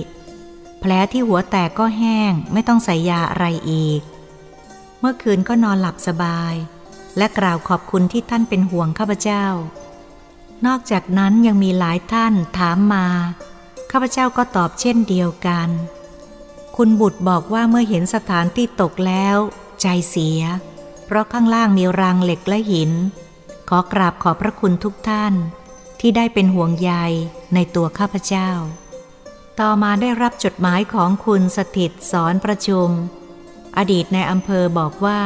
[0.79, 4.01] แผลที่หัวแตกก็แห้งไม่ต้องใส่ยาอะไรอีก
[4.99, 6.53] เมื่อคืนก็นอนหลับสบาย
[7.17, 9.45] และกล่าวขอบคุณที่ท่านเป็นห่วงข้าพเจ้า
[10.65, 13.07] นอกจากนั้นยังมีหลายท่านถามมา
[13.91, 15.69] ข้าพเจ้าก็ตอบเช่นเดียวกัน
[16.75, 19.38] คุณบุตรบอกว่าเมื่อเห็นสถานที่ตกแล้ว
[19.81, 20.41] ใจเสีย
[21.05, 22.91] เพราะข้างล่างมีรางเหล็กและหิน
[23.69, 25.33] ขอกราบขอบพระคุณทุกท่าน
[25.99, 26.91] ที่ได้เป็นห่วงใย
[27.53, 28.49] ในตัวข้าพเจ้า
[29.59, 32.89] ต่อมาได้รับจดหมายของคุณสถิตสอนประชุม
[33.77, 35.21] อดีตในอำเภอบอกว่า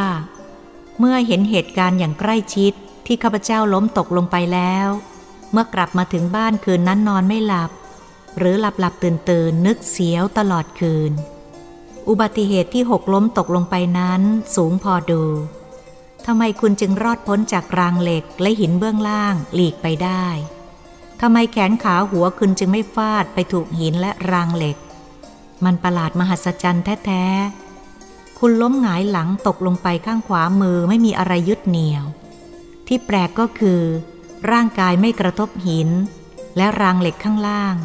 [0.99, 2.73] เมื่อเห็นเหตุการณ์อย่างใกล้ชิด
[3.05, 4.87] ที่ข้าพเจ้าล้มตกลงไปแล้ว
[5.51, 7.71] เมื่อกลับมาถึงบ้านคืนนั้นนอนไม่หลับ
[8.37, 11.11] หรือหลับหลับตื่นตื่นนึกเสียวตลอดคืน
[12.09, 14.21] อุบัติเหตุที่หกล้มตกลงไปนั้น
[14.55, 15.23] สูงพอดู
[16.25, 20.25] ทำไมคุณจึงรอดพ้นจากรางเหล็กและหินเบื้องล่างหลีกไปได้
[21.21, 24.77] ทำไมแขนขาหัวคุณจึงไม่ฟาดไปถูกหินและรางเหล็ก
[25.65, 32.05] มันประหลาดมหัศจรรย์แท้ๆ คุณล้มหงายหลังตกลงไปข้างขวามือไม่มีอะไรยึดเหนี่ยว
[32.87, 33.81] ที่แปลกก็คือ
[34.51, 35.89] ร่างกายไม่กระทบหิน
[36.57, 37.75] และรางเหล็กข้างล่าง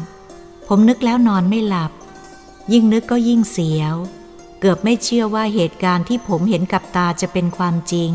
[0.67, 1.91] ผมนึกแล้วนอนไม่หลับ
[2.71, 3.95] ยิ่งนึกก็ยิ่งเสียว
[4.59, 8.11] เกือบไม่เชื่อว่าเหตุการณ์ที่ผมเห็นกับตาจะเป็นความจริง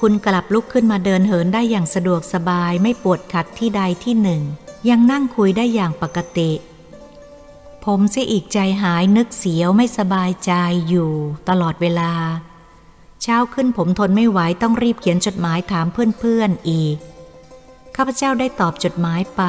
[0.00, 4.42] คุณกลับลุกขึ้นมาเดินเหินได้อย่างสะดวกสบายไม่ปวดขัดที่ใดที่หนึ่ง
[4.88, 6.50] ยังนั่งคุยได้อย่างปกติ
[7.84, 10.52] ผมเสียอีกใจหายนึกเสียวไม่สบายใจ
[10.88, 11.12] อยู่
[11.48, 12.12] ตลอดเวลา
[13.22, 16.96] เช้าขึ้นผมทนไม่ไหวต้องรีบเขียนจดหมายถามเพื่อนๆอีก
[17.96, 19.42] ข้าพเจ้าได้ตอบจดหมายไป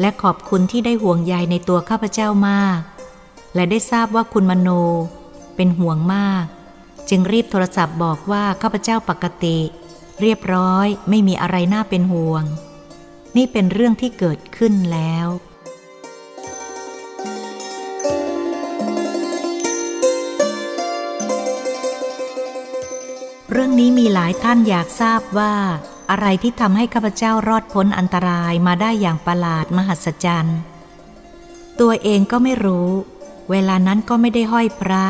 [0.00, 2.80] และขอบคุณที่ได้ห่วงใยในตัวข้าพเจ้ามาก
[3.56, 4.68] และได้ทราบว่าคุณมโน
[5.56, 6.44] เป็นห่วงมาก
[7.08, 9.58] จึงรีบโทรศัพท์บอกว่าข้าพเจ้าปกติ
[10.20, 12.44] เรียบร้อยไม่มีอะไรน่าเป็นห่วง
[13.36, 15.28] นี่เป็นเรื่องที่เกิดขึ้นแล้ว
[23.50, 25.54] เรื่องนี้มีหลายท่านอยากทราบว่า
[26.10, 30.58] อะไรที่ทำให้ข้าพเจ้ารอดพ้นอันตรายมาได้อย่างประหลาดมหัศจรรย์
[31.80, 32.88] ตัวเองก็ไม่รู้
[33.50, 35.04] เวลานั้นก็ไม่ได้ห้อยพระ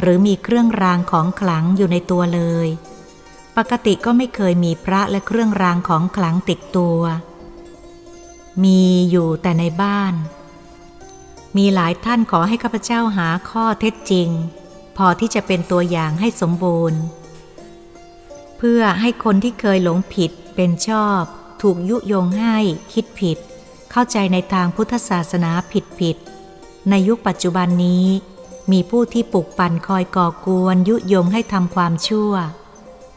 [0.00, 2.68] หรือมีเครื่องรางของขลังอยู่ในตัวเลย
[3.56, 7.00] ปกติก็ไม่เคยมีพระและเครื่องรางของขลังติดตัว
[8.64, 10.14] มีอยู่แต่ในบ้าน
[11.56, 14.28] มีหลายท่านขอให้ข้าพเจ้าหาข้อเท็จจริง
[14.96, 17.00] พอที่จะเป็นตัวอย่างให้สมบูรณ์
[18.58, 21.22] เพื่อให้คนที่เคยหลงผิดเป็นชอบ
[21.62, 22.56] ถูกยุยงให้
[22.92, 23.38] คิดผิด
[23.90, 26.16] เข้าใจในทางพุทธศาสนาผิดผิด
[26.88, 28.06] ในยุคปัจจุบันนี้
[28.72, 32.32] มีผู้ที่ปลุกปั่นคอยก่อกวนยุยงให้ทำความชั่ว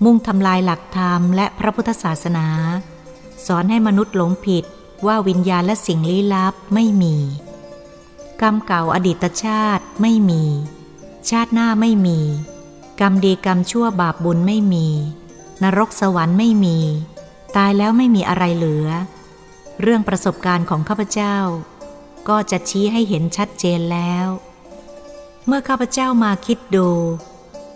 [0.03, 2.47] มุ่งทำลายหลักธรรมและพระพุทธศาสนา
[3.45, 4.63] สอนให้มนุษย์หลงผิด
[5.05, 7.15] ว่าวิญญาณและสิ่งลี้ลับไม่มี
[8.41, 10.43] กรรมเก่าอดีตชาติไม่มี
[11.29, 12.19] ชาติหน้าไม่มี
[12.99, 14.87] กรรมดีกรรมชั่วบาปบุญไม่มี
[15.63, 16.77] นรกสวรรค์ไม่มี
[17.55, 18.87] ตายแล้วไม่มีอะไรเหลือ
[19.81, 21.37] เรื่องประสบการณ์ของข้าพเจ้า
[22.29, 24.27] ก็จะชี้ให้เห็นชัดเจนแล้ว
[25.45, 26.89] เมื่อข้าพเจ้ามาคิดดู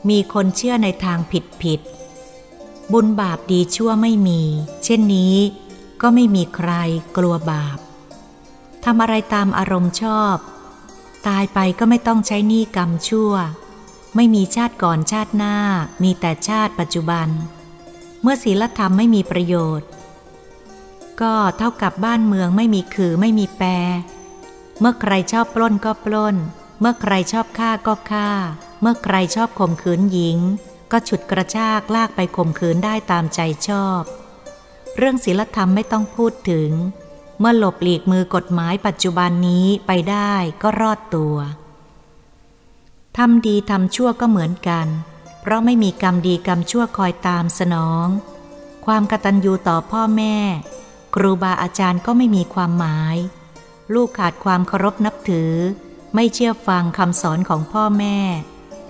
[0.09, 1.81] มีคนเชื่อในทางผิดผิด
[2.93, 4.41] บุญบาปดีชั่วไม่มี
[4.83, 5.35] เช่นนี้
[6.01, 6.71] ก็ไม่มีใคร
[7.17, 7.77] กลัวบาป
[8.85, 10.35] ทำอะไรตามอารมณ์ชอบ
[11.27, 13.33] ตายไปก็ไม่ต้องใช้หนี้กรรมชั่ว
[14.15, 15.55] ไม่มีชาติก่อนชาติหน้า
[16.03, 17.27] มีแต่ชาติปัจจุบัน
[18.21, 19.89] เมื่อศีลธรรมไม่มีประโยชน์
[21.21, 23.69] ก็เท่ากับบ้านเมืองไม่มีคือไม่มีแปร
[24.79, 26.35] เมื่อใครชอบปล้นก็ปล้น
[26.79, 28.29] เมื่อใครชอบฆ่าก็ฆ่า
[28.81, 30.37] เมื่อใครชอบข่มขืนหญิง
[30.91, 34.01] ก็ฉุดกระชากลากไปข่มขืนได้ตามใจชอบ
[34.97, 36.71] เรื่องศีลธรรมไม่ต้องพูดถึง
[37.39, 41.35] เมื่อหลบหลีกมือกฎหมายปัจจุบันนี้ไปได้ก็รอดตัว
[43.17, 44.87] ทำดีทำชั่วก็เหมือนกัน
[45.41, 48.07] เพราะไม่มีกรรมดีกรรมชั่วคอยตามสนอง
[48.85, 50.37] ความกตัญญูต่อพ่อแม่
[51.15, 53.17] ครูบาอาจารย์ก็ไม่มีความหมาย
[53.93, 55.53] ลูกขาดความเคารพนับถือ
[56.15, 58.17] ไม่เชื่อฟังคำสอนของพ่อแม่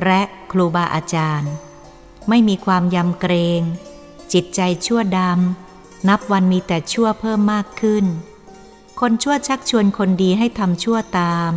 [0.05, 1.51] และครูบาอาจารย์
[2.29, 3.61] ไม่มีความยำเกรง
[4.33, 8.05] จิตใจชั่วดำนับวันมีแต่ชั่วเพิ่มมากขึ้น
[8.99, 11.51] คนชั่วชักชวนคนดีให้ทำชั่วตาม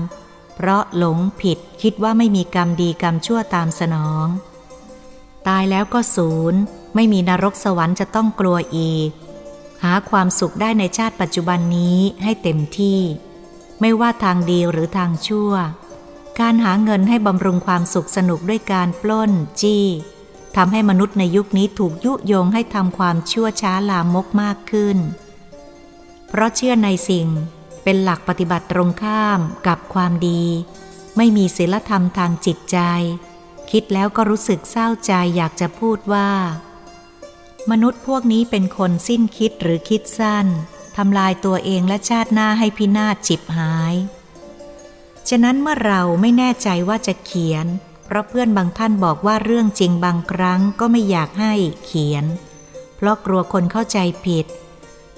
[0.55, 4.27] เพราะหลงผิดคิดว่าไม่มีกรรมดีกรรมชั่วตามสนอง
[5.49, 6.61] ตายแล้วก็ศูนย์
[6.95, 9.11] ไม่มีนรกสวรรค์จะต้องกลัวอีก
[9.83, 13.01] หาความสุขได้ในชาติปัจจุบันนี้ให้เต็มที่
[13.81, 15.53] ไม่ว่าทางดีหรือทางชั่ว
[16.41, 19.87] การหาเงินให้บำรุงความสุขสนุกด้วยการปล้น จี้
[20.57, 24.99] ทำให้มนุษย์ในยุคนี้ถูกยุยงให้ทำความชั่วช้าลามกมากขึ้น
[26.29, 27.29] เพราะเชื่อในสิ่ง
[27.85, 30.43] เป็นหลักปฏิบัติตรงข้ามกับความดี
[31.17, 32.79] ไม่มีศีลธรรมทางจิตใจ
[33.71, 36.31] คิดแล้วก็รู้สึกเศร้าใจอยากจะพูดว่า
[37.71, 43.95] มนุษย์พวกนี้เป็นคนสิ้นคิดหรือคิดสั้นำลายตัวเองและชาติหน้าให้พินาศจิบหาย
[45.29, 47.67] ฉะนั้นเมื่อเราไม่แน่ใจว่าจะเขียน
[48.05, 51.53] เพราะเพื่อนบางท่านบอกว่าเรื่องจริงบางครั้งก็ไม่อยากให้
[51.85, 52.25] เขียน
[52.97, 54.47] เพราะกลัวคนเข้าใจผิด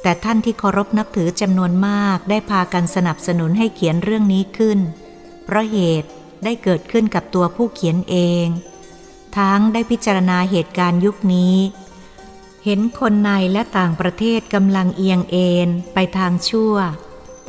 [0.02, 4.78] แต่ท่านที่เคารพนับถือจำนวนมากได้พากันสนับสนุนให้เขียนเรื่องนี้ขึ้น
[5.44, 6.10] เพราะเหตุ
[6.44, 8.46] ได้เกิดขึ้นกับตัวผู้เขียนเอง
[9.36, 11.54] ทั้งได้พิจารณาเหตุการณ์ยุคนี้
[12.64, 16.74] เห็นคนในและต่างประเทศกำลังเอียงเอ็นไปทางชั่ว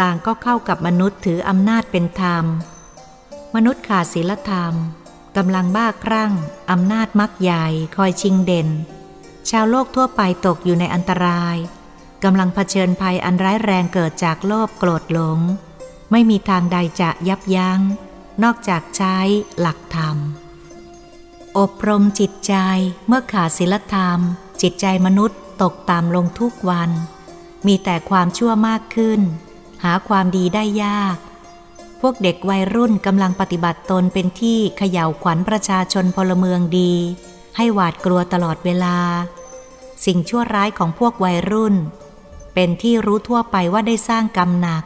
[0.02, 2.46] ต่างก็เข้ากับมนุษย์ถืออำนาจเป็นธรรม
[3.56, 4.74] มนุษย์ขาดศีลธรรม
[5.38, 6.34] กำลังบ้าคลั่ง
[6.72, 8.70] อำนาจมักใหญ่คอยชิงเด่น
[9.50, 11.58] ชาวโลกทั่วไปตกอยู่ในอันตราย
[12.24, 15.40] กำลังเผชิญภัยอันร้ายแรงเกิดจากโลภโกรธหลง
[16.12, 17.80] ไม่มีทางใดจะยับยัง้ง
[18.44, 19.18] นอกจากใช้
[19.60, 20.18] หลักธรรม
[21.58, 22.56] อบรมจิตใจ
[23.08, 24.20] เมื่อขาดศีลธรรม
[24.64, 26.92] จิตใจมนุษย์ตกต่ำลงทุกวัน
[27.68, 29.22] มีแต่ความชั่วมากขึ้น
[29.84, 31.18] หาความดีได้ยาก
[32.02, 36.94] พวกเด็กวัยรุ่นกำลังปฏิบัติตนเป็นที่เขย่าขวัญประชาชนพลเมืองดี
[37.58, 38.98] ให้หวาดกลัวตลอดเวลา
[40.06, 41.76] สิ่งชั่วร้ายของพวกวัยรุ่น
[42.54, 44.84] เป็นที่รู้ทั่วไปว่าได้สร้างกรรมหนัก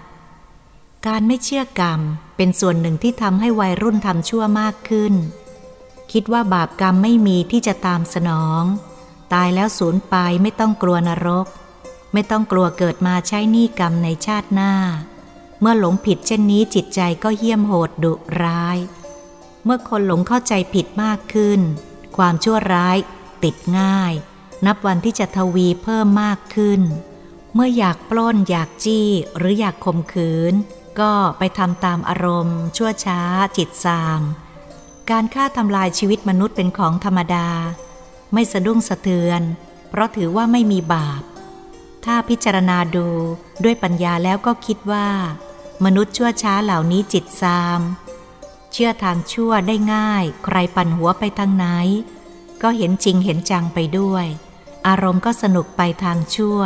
[1.07, 1.99] การไม่เชื่อกรรม
[2.37, 5.13] เป็นส่วนหนึ่งที่ทำให้วัยรุ่นทำชั่วมากขึ้น
[6.11, 8.63] คิดว่าบาปกรรมไม่มีที่จะตามสนอง
[9.33, 11.47] ตายแล้วสูญไปไม่ต้องกลัวนรก
[12.13, 14.73] ไม่ต้องกลัวเกิดมาใช้หนี้กรรมในชาติหน้า
[15.59, 18.13] เมื่อหลงผิดเช่นนี้จิตใจก็เยี่ยมโหดดุ
[18.43, 18.77] ร้าย
[19.63, 21.61] เมื่อคนหลงเข้าใจผิดมากขึ้น
[22.17, 22.97] ความชั่วร้าย
[23.43, 24.13] ติดง่าย
[24.65, 26.81] นับวันที่จะทวีเพิ่มมากขึ้น
[27.53, 30.53] เมื่ออยากปล้นอยากจี้หรืออยากข่มขืน
[30.99, 33.21] ก็ไปทำตามอารมณ์ ชั่วช้า
[33.57, 34.21] จิตสาม
[35.09, 37.47] การฆ่าทำลายชีวิตมนุษย์เป็นของธรรมดา
[38.33, 39.41] ไม่สะดุ้งสะเทือน
[39.89, 41.23] เพราะถือว่าไม่มีบาป
[42.05, 43.07] ถ้าพิจารณาดู
[43.63, 45.07] ด้วยปัญญาแล้วก็คิดว่า
[45.85, 47.81] มนุษย์ชั่วช้าเหล่านี้จิตซาม
[48.71, 51.65] เชื่อทางชั่วได้ง่าย ใครปั่นหัวไปทางไหน
[52.61, 54.25] ก็เห็นจริงเห็นจังไปด้วย
[54.87, 56.59] อารมณ์ก็สนุกไปทางชั่ว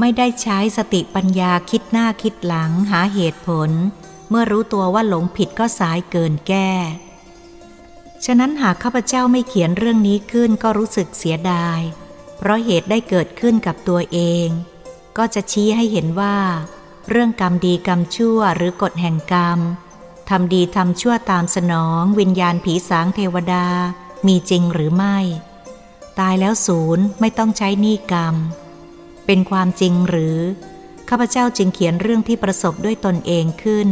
[0.00, 3.70] ไม่ได้ใช้สติปัญญาคิดหน้าคิดหลังหาเหตุผล
[4.28, 6.70] เมื่อรู้ตัวว่าหลงผิดก็สายเกินแก้
[8.24, 11.80] ฉะนั้นหากข้าพเจ้าไม่เขียนเรื่องนี้ขึ้นก็รู้สึกเสียดาย
[12.38, 14.48] เพราะเหตุได้เกิดขึ้นกับตัวเอง
[15.18, 16.38] ก็จะชี้ให้เห็นว่า
[17.08, 19.58] เรื่องกรรมดีกรรมชั่วหรือกฎแห่งกรรม
[20.30, 23.66] ทำดีทำชั่วตามสนองวิญญาณผีสางเทวดา
[24.26, 25.18] มีจริงหรือไม่
[26.18, 28.34] ตายแล้วศูนย์ไม่ต้องใช้หนี้กรรม
[29.26, 30.38] เป็นความจริงหรือ
[31.08, 33.88] ข้าพเจ้าจึงเขียนเรื่องที่ประสบด้วยตนเองขึ้น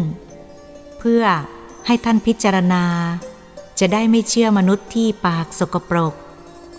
[0.98, 1.24] เพื่อ
[1.86, 2.84] ให้ท่านพิจารณา
[3.78, 6.14] จะได้ไม่เชื่อมนุษย์ที่ปากสกปรก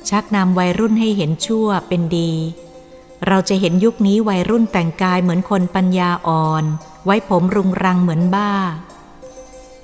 [0.09, 2.31] ชักนำวัยรุ่นให้เห็นชั่วเป็นดี
[3.27, 6.63] เราจะเห็นยุคนี้วัยรุ่นแต่งกายเหมือนคนปัญญาอ่อน
[7.05, 8.53] ไว้ผมรุงรังเหมือนบ้า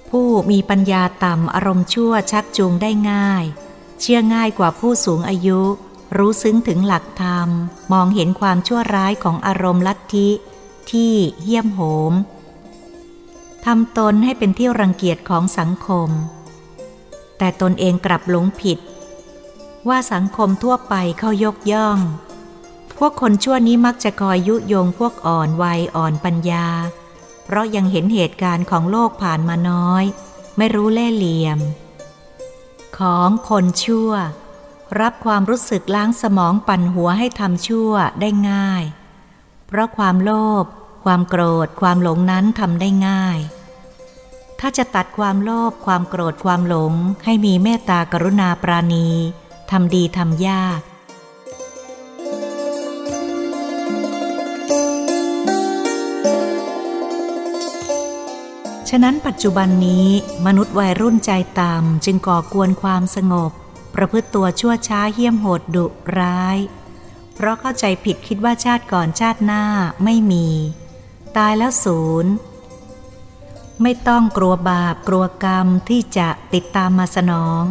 [0.10, 3.44] ผู้มีปัญญาต่ำอารมณ์ชั่วชักจูงได้ง่าย
[4.00, 5.62] เชื่อง่ายกว่าผู้สูงอายุ
[6.18, 7.50] รู้ซึ้งถึงหลักธรรม
[7.94, 10.30] มองเห็นความชั่วร้ายของอารมณ์ลัทธิ
[10.92, 11.80] ที่เยี่ยมโห
[12.12, 12.14] ม
[13.66, 16.10] ทำตนให้เป็นที่รังเกียจของสังคม
[17.38, 18.80] แต่ตนเองกลับหลงผิด
[19.88, 22.00] ว่าสังคมทั่วไปเขายกย่อง
[22.98, 26.68] พวกคนชั่วนี้มักจะคอยยุยงพวกอ่อนวัยอ่อนปัญญา
[27.46, 30.04] เพราะยังเห็นเหตุการณ์ของโลกผ่านมาน้อย
[30.58, 31.60] ไม่รู้เล่เหลี่ยม
[32.98, 34.12] ของคนชั่ว
[35.02, 38.84] รับความรู้สึกล้างสมองปั่นหัวให้ทำชั่วได้ง่าย
[39.68, 40.32] เพราะความโล
[40.64, 40.66] ภ
[41.06, 43.40] ความโกรธความหลงนั้นทำได้ง่าย
[44.60, 46.94] ถ้าจะตัดความโลภความโกรธความหลง
[47.26, 49.08] ให้มีเมตตากรุณาปราณี
[49.72, 50.82] ทำดีทำยาก
[58.90, 60.08] ฉะนั้นปัจจุบันนี้
[60.46, 63.52] มนุษย์วัยรุ่นใจต่ำจึงก่อกวนความสงบ
[63.96, 65.86] ประพฤติตัวชั่วช้าเหี้ยมโหดดุ
[66.20, 66.58] ร้าย
[67.34, 69.64] เพราะเข้าใจผิดคิดว่าชาติก่อนชาติหน้า
[70.04, 70.48] ไม่มี
[71.38, 72.34] ตายแล้วศูนย์
[73.82, 77.64] ไม่ต้องกลัวบาปกลัวกรรมที่จะติดตามมาสนอง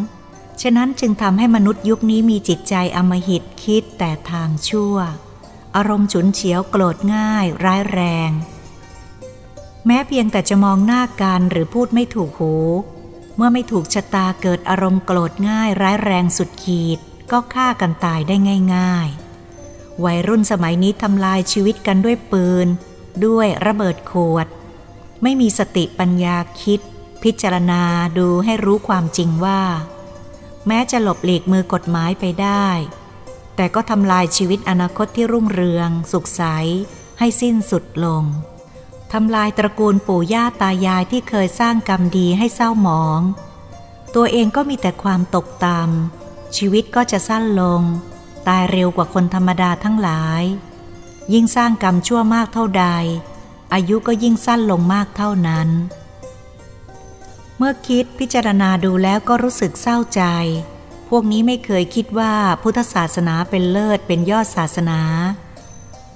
[0.63, 4.97] ฉะนั้นจึงทำให้มนุษย์ยุคนี้มีจิตใจอมหิตคิดแต่ทางชั่ว
[5.77, 8.31] อารมณ์ฉุนเฉียวโกรธง่าย ร้ายแรง
[9.87, 12.55] แม้เพียงแต่จะมองหน้ากันหรือพูดไม่ถูกหู
[13.37, 16.99] เมื่อไม่ถูกชะตาเกิดอารมณ์โกรธง่ายร้ายแรงสุดขีด
[17.31, 18.37] ก็ฆ่ากันตายได้
[18.75, 19.09] ง่าย
[19.57, 22.67] ๆ วัยรุ่นสมัยนี้ทำลายชีวิตกันด้วยปืน
[23.27, 24.47] ด้วยระเบิดขวด
[25.27, 26.81] ไม่มีสติปัญญาคิด
[27.23, 27.83] พิจารณา
[28.19, 29.63] ดูให้รู้ความจริงว่า
[30.67, 32.69] แม้จะหลบหลีกมือกฎหมายไปได้
[33.57, 36.43] แต่ก็ทำลายชีวิตอนาคตที่รุ่งเรือง สุขใส
[37.19, 38.25] ให้สิ้นสุดลง
[39.13, 43.21] ทำลายตระกูลปู่ย่าตายายที่เคยสร้างกรรมดีให้เศร้าหมอง
[44.15, 47.83] ตัวเองก็มีแต่ความตกต่ำชีวิตก็จะสั้นลง
[48.49, 50.43] ตายเร็วกว่าคนธรรมดาทั้งหลาย
[51.33, 52.87] ยิ่งสร้างกรรมชั่วมากเท่าใด
[53.73, 55.69] อายุก็ยิ่งสั้นลงมากเท่านั้น
[57.57, 60.23] เมื่อคิดพิจารณาดูแล้วก็รู้สึกเศร้าใจ
[61.09, 65.01] พวกนี้ไม่เคยคิดว่าพุทธศาสนาเป็นเลิศเป็นยอดศาสนา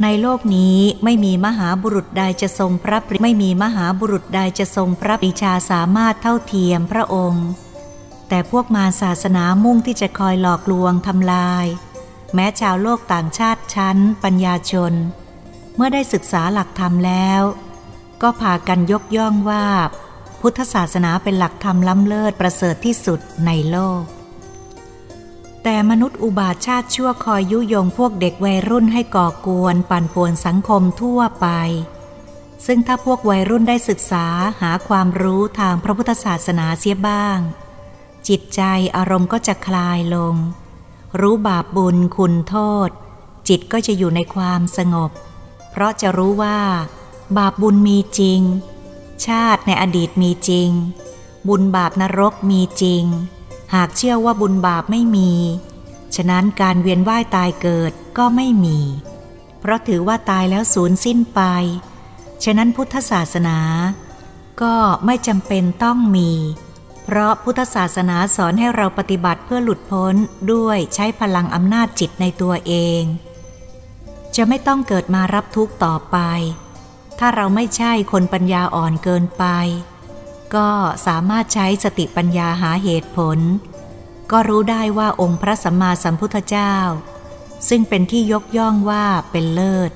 [0.02, 7.46] ในโลกนี้ไม่มีมหาบุรุษใดจะทรงพระปริไม่มีมหาบุรุษใดจะทรงพระปิชาสามารถเท่าเทียมพระองค์
[8.28, 11.66] แต่พวกมาศาสนามุ่งที่จะคอยหลอกลวงทำลาย
[12.34, 14.92] แม้ชาวโลกต่างชาติชั้น ปัญญาชน
[15.78, 17.42] เมื่อได้ศึกษาหลักธรรมแล้ว
[18.22, 19.66] ก็พากันยกย่องว่า
[20.40, 24.02] พุทธศาสนาเป็นหลักธรรมล้ำเลิศประเสริฐที่สุดในโลก
[25.62, 31.46] แต่มนุษย์อุบาทชาติชั่วคอยยุยงพวกเด็กวัยรุ่นให้ก่อกวน ปั่นป่วนสังคมทั่วไป
[32.66, 34.26] ซึ่งถ้าพวกวัยรุ่นได้ศึกษา
[34.60, 37.38] หาความรู้ทางพระพุทธศาสนาเสียบ้าง
[38.28, 38.62] จิตใจ
[38.96, 40.34] อารมณ์ก็จะคลายลง
[41.20, 42.56] รู้บาปบุญคุณโท
[42.88, 42.90] ษ
[43.48, 45.10] จิตก็จะอยู่ในความสงบ
[45.70, 46.58] เพราะจะรู้ว่า
[47.38, 48.40] บาปบุญมีจริง
[49.26, 50.70] ชาติในอดีตมีจริง
[51.48, 53.04] บุญบาปนรกมีจริง
[53.74, 55.32] หากเชื่อว่าบุญบาปไม่มี
[56.14, 58.78] ฉะนั้นการเวียนว่ายตายเกิดก็ไม่มี
[59.60, 61.40] เพราะถือว่าตายแล้วสูญสิ้นไป
[62.44, 63.58] ฉะนั้นพุทธศาสนา
[64.62, 64.74] ก็
[65.06, 66.30] ไม่จำเป็นต้องมี
[67.04, 70.14] เพราะพุทธศาสนาสอนให้เราปฏิบัติเพื่อหลุดพ้น
[70.52, 73.02] ด้วยใช้พลังอำนาจจิตในตัวเอง
[74.40, 76.18] จะไม่ต้องเกิดมารับทุกข์ต่อไป
[77.18, 79.44] ถ้าเราไม่ใช่คนปัญญาอ่อนเกินไป
[80.54, 80.68] ก็
[81.06, 83.38] สามารถใช้สติปัญญาหาเหตุผล
[84.30, 86.74] ก็รู้ได้ว่าองค์พระสัมมาสัมพุทธเจ้า
[87.68, 89.92] ซึ่งเป็นที่ยกย่องว่าเป็นเลิศ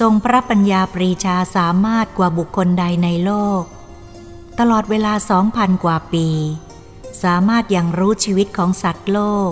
[0.00, 3.62] ทรงพระปัญญาปรีชาสามารถกว่าบุคคลใดในโลก
[4.58, 6.28] ตลอดเวลาสองพันกว่าปี
[7.22, 9.50] สามารถยังรู้ชีวิตของสัตว์โลก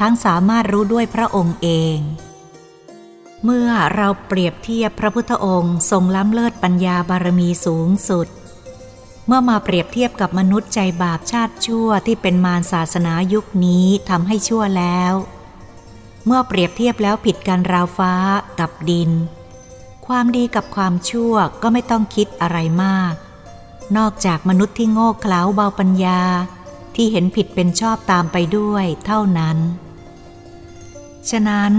[0.00, 1.98] ทั้งสามารถรู้ด้วยพระองค์เอง
[3.44, 8.28] เมื่อเราเปรียบเทียบพระพุทธองค์ทรงล้ำเลิศปัญญาบารมีสูงสุด
[9.26, 15.12] เมื่อมาเปรียบเทียบกับมนุษย์ใจบาปชาติชั่วที่เป็นมารศาสนายุคนี้ทำให้ชั่วแล้ว
[16.26, 18.14] เมื่อเปรียบเทียบแล้วผิดกันราวฟ้า
[18.58, 19.10] กับดิน
[20.06, 23.14] ความดีกับความชั่วก็ไม่ต้องคิดอะไรมาก
[23.96, 26.20] นอกจากมนุษย์ที่โง่เขลาเบาปัญญา
[26.94, 29.58] ที่เห็นผิดเป็นชอบตามไปด้วยเท่านั้น
[31.30, 31.72] ฉะนั้น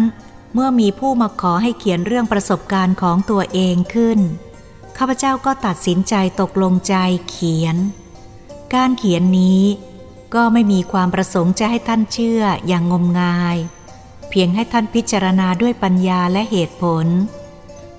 [0.54, 4.20] เมื่อมีผู้มาขอให้เขียนเรื่องประสบการณ์ของตัวเองขึ้น
[4.98, 6.96] ข้าพเจ้าก็ตัดสินใจตกลงใจ
[7.30, 7.76] เขียน
[8.76, 9.64] การเขียนนี้
[10.36, 13.58] ก็ไม่มีความประสงค์จะให้ท่านเชื่ออย่างงมงาย
[14.30, 17.06] เพียงให้ท่านพิจารณาด้วยปัญญาและเหตุผล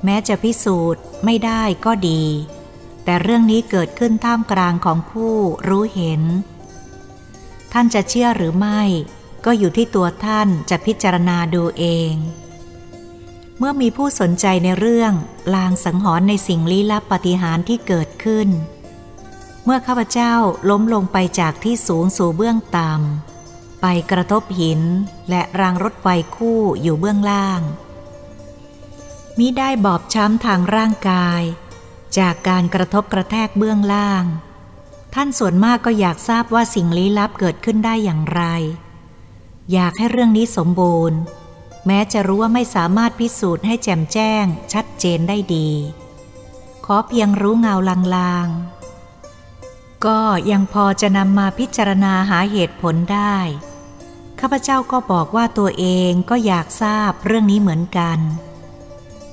[0.05, 2.23] แม้จะพิสูจน์ไม่ได้ก็ดี
[3.05, 5.35] แต่เรื่องนี้เกิดขึ้นท่ามกลางของผู้
[5.69, 6.23] รู้เห็น
[7.73, 8.83] ท่านจะเชื่อหรือไม่
[9.45, 12.13] ก็อยู่ที่ตัวท่านจะพิจารณาดูเอง
[13.65, 15.13] เมื่อมีผู้สนใจในเรื่อง
[15.55, 18.49] ลางสังหรณ์ในสิ่งลี้ลับปฏิหารที่เกิดขึ้น
[19.65, 20.35] เมื่อข้าพเจ้า
[20.71, 24.81] ล้มลงไปจากที่สูงสู่เบื้องต่ำไปกระทบหิน
[25.31, 27.61] และรางรถไฟคู่อยู่เบื้องล่าง
[29.39, 31.43] มิได้บอบช้ำทางร่างกาย
[32.19, 34.25] จากการกระทบกระแทกเบื้องล่าง
[35.15, 38.43] ท่านส่วนมากก็อยากทราบว่าสิ่งลี้ลับเกิดขึ้นได้อย่างไร
[39.73, 41.21] อยากให้เรื่องนี้สมบูรณ์
[41.87, 45.71] แม้จะรู้ว่าไม่สามารถพิสูจน์ให้แจ่มแจ้ง ชัดเจนได้ดี
[46.85, 47.75] ขอเพียงรู้เงา
[48.17, 53.37] ลางๆ ก็ยังพอจะนำมาพิจารณาหาเหตุผลได้
[54.41, 58.19] ข้าพเจ้าก็บอกว่าตัวเองก็อยากทราบเรื่องนี้เหมือนกัน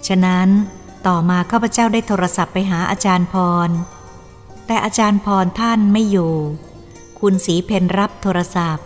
[0.07, 0.49] ฉะนั้น
[1.07, 3.35] ต่อมาข้าพเจ้าได้โทรศัพท์ไปหาอาจารย์พ
[3.67, 3.69] ร
[4.67, 6.33] แต่อาจารย์พรท่านไม่อยู่
[7.19, 8.85] คุณสีเพนรับโทรศัพท์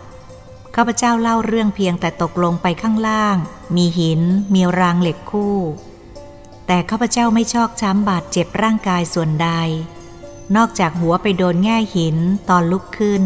[0.76, 3.36] ข้าพเจ้าเล่าเรื่องเพียงแต่ตกลงไปข้างล่าง
[3.76, 4.22] มีหิน
[4.54, 5.58] มีรางเหล็กคู่
[6.66, 9.50] แต่ข้าพเจ้าไม่ชอกช้ำบาดเจ็บร่างกายส่วนใด
[10.56, 12.16] นอกจากหัวไปโดนแง่หิน
[12.48, 13.22] ตอนลุกขึ้น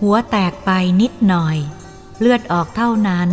[0.00, 1.56] หัวแตกไปนิดหน่อย
[2.18, 3.28] เลือดออกเท่านั้น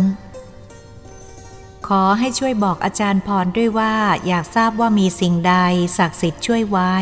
[1.86, 3.94] ขอให้ช่วยบอกอาจารย์พรด้วยว่า
[4.26, 5.54] อยากทราบว่ามีสิ่งใด
[5.98, 6.94] ศักดิ์สิทธิ์ช่วยไว้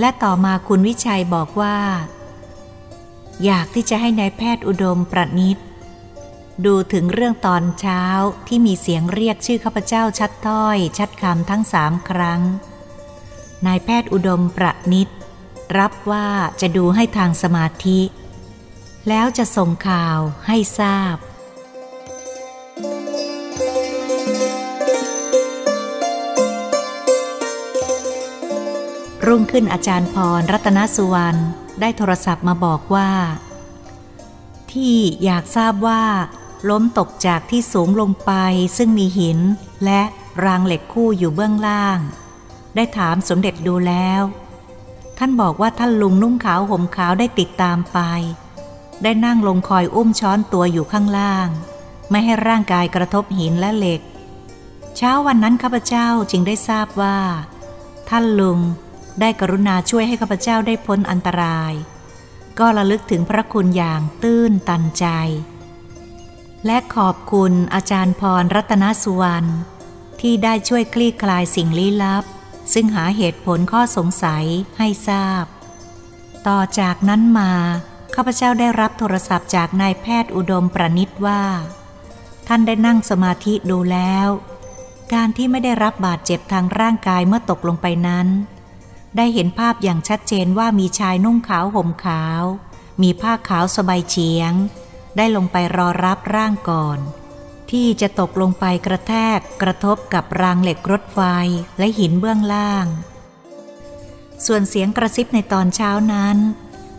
[0.00, 1.76] และต่อมาคุณวิชัยบอกว่า
[3.44, 5.58] อยากที่จะให้นายแพทย์อุดมประนิษ
[6.64, 8.02] ดูถึงเรื่องตอนเช้า
[8.48, 12.40] ที่มีเสียงเรียกชื่อข้าพเจ้าชัดถ้อย ชัดคำทั้งสามครั้ง
[13.66, 15.08] นายแพทย์อุดมประนิษ
[15.78, 16.28] รับว่า
[16.60, 18.00] จะดูให้ทางสมาธิ
[19.08, 21.16] แล้วจะส่งข่าวให้ทราบ
[29.28, 31.40] รุ่งขึ้นอาจารย์พรรัตนสุวรรณ
[31.80, 33.10] ได้โทรศัพท์มาบอกว่า
[34.72, 36.02] ที่อยากทราบว่า
[36.68, 38.32] ล้มตกจากที่สูงลงไป
[38.76, 39.38] ซึ่งมีหิน
[39.84, 40.02] และ
[40.44, 41.98] รางเหล็กคู่อยู่เบื้องล่าง
[42.74, 44.22] ได้ถามสมเด็จดูแล้ว
[45.18, 47.98] ท่านบอกว่าท่านลุงนุ่งขาวห่มขาวได้ติดตามไป
[49.02, 51.48] ได้นั่งลงคอยอุ้มช้อนตัวอยู่ข้างล่าง
[52.10, 54.00] ไม่ให้ร่างกายกระทบหินและเหล็ก
[54.96, 57.18] เช้าวันนั้นข้าพเจ้าจึงได้ทราบว่า
[58.08, 58.60] ท่านลุง
[59.20, 61.72] ได้กรุณาช่วยให้ข้าพเจ้าได้พ้นอันตราย
[62.58, 65.06] ก็ระลึกถึงพระคุณอย่างตื้นตันใจ
[66.66, 69.48] และขอบคุณอาจารย์พรรัตนสุวรรณ
[70.20, 72.24] ที่ได้ช่วยคลี่คลายสิ่งลี้ลับ
[72.72, 74.44] ซึ่งหาเหตุผลข้อสงสัย
[74.78, 75.44] ให้ทราบ
[76.48, 77.52] ต่อจากนั้นมา
[78.14, 81.42] ข้าพเจ้าได้รับโทรศัพท์จากนายแพทย์อุดมประนิตว่า
[82.48, 84.28] ท่านได้นั่งสมาธิดูแล้ว
[85.14, 88.26] การที่ไม่ได้รับบาดเจ็บทางร่างกายเมื่อตกลงไปนั้น
[89.16, 92.42] ได้เห็นภาพอย่างชัดเจนว่ามีชายนุ่งขาวห่มขาว
[93.02, 94.52] มีผ้าขาวสบายเฉียง
[95.16, 96.98] ได้ลงไปรอรับร่างก่อน
[97.70, 101.20] ที่จะตกลงไปกระแทกกระทบกับรางเหล็กรถไฟ
[101.78, 102.86] และหินเบื้องล่าง
[104.46, 106.36] ส่วนเสียงกระซิบในตอนเช้านั้น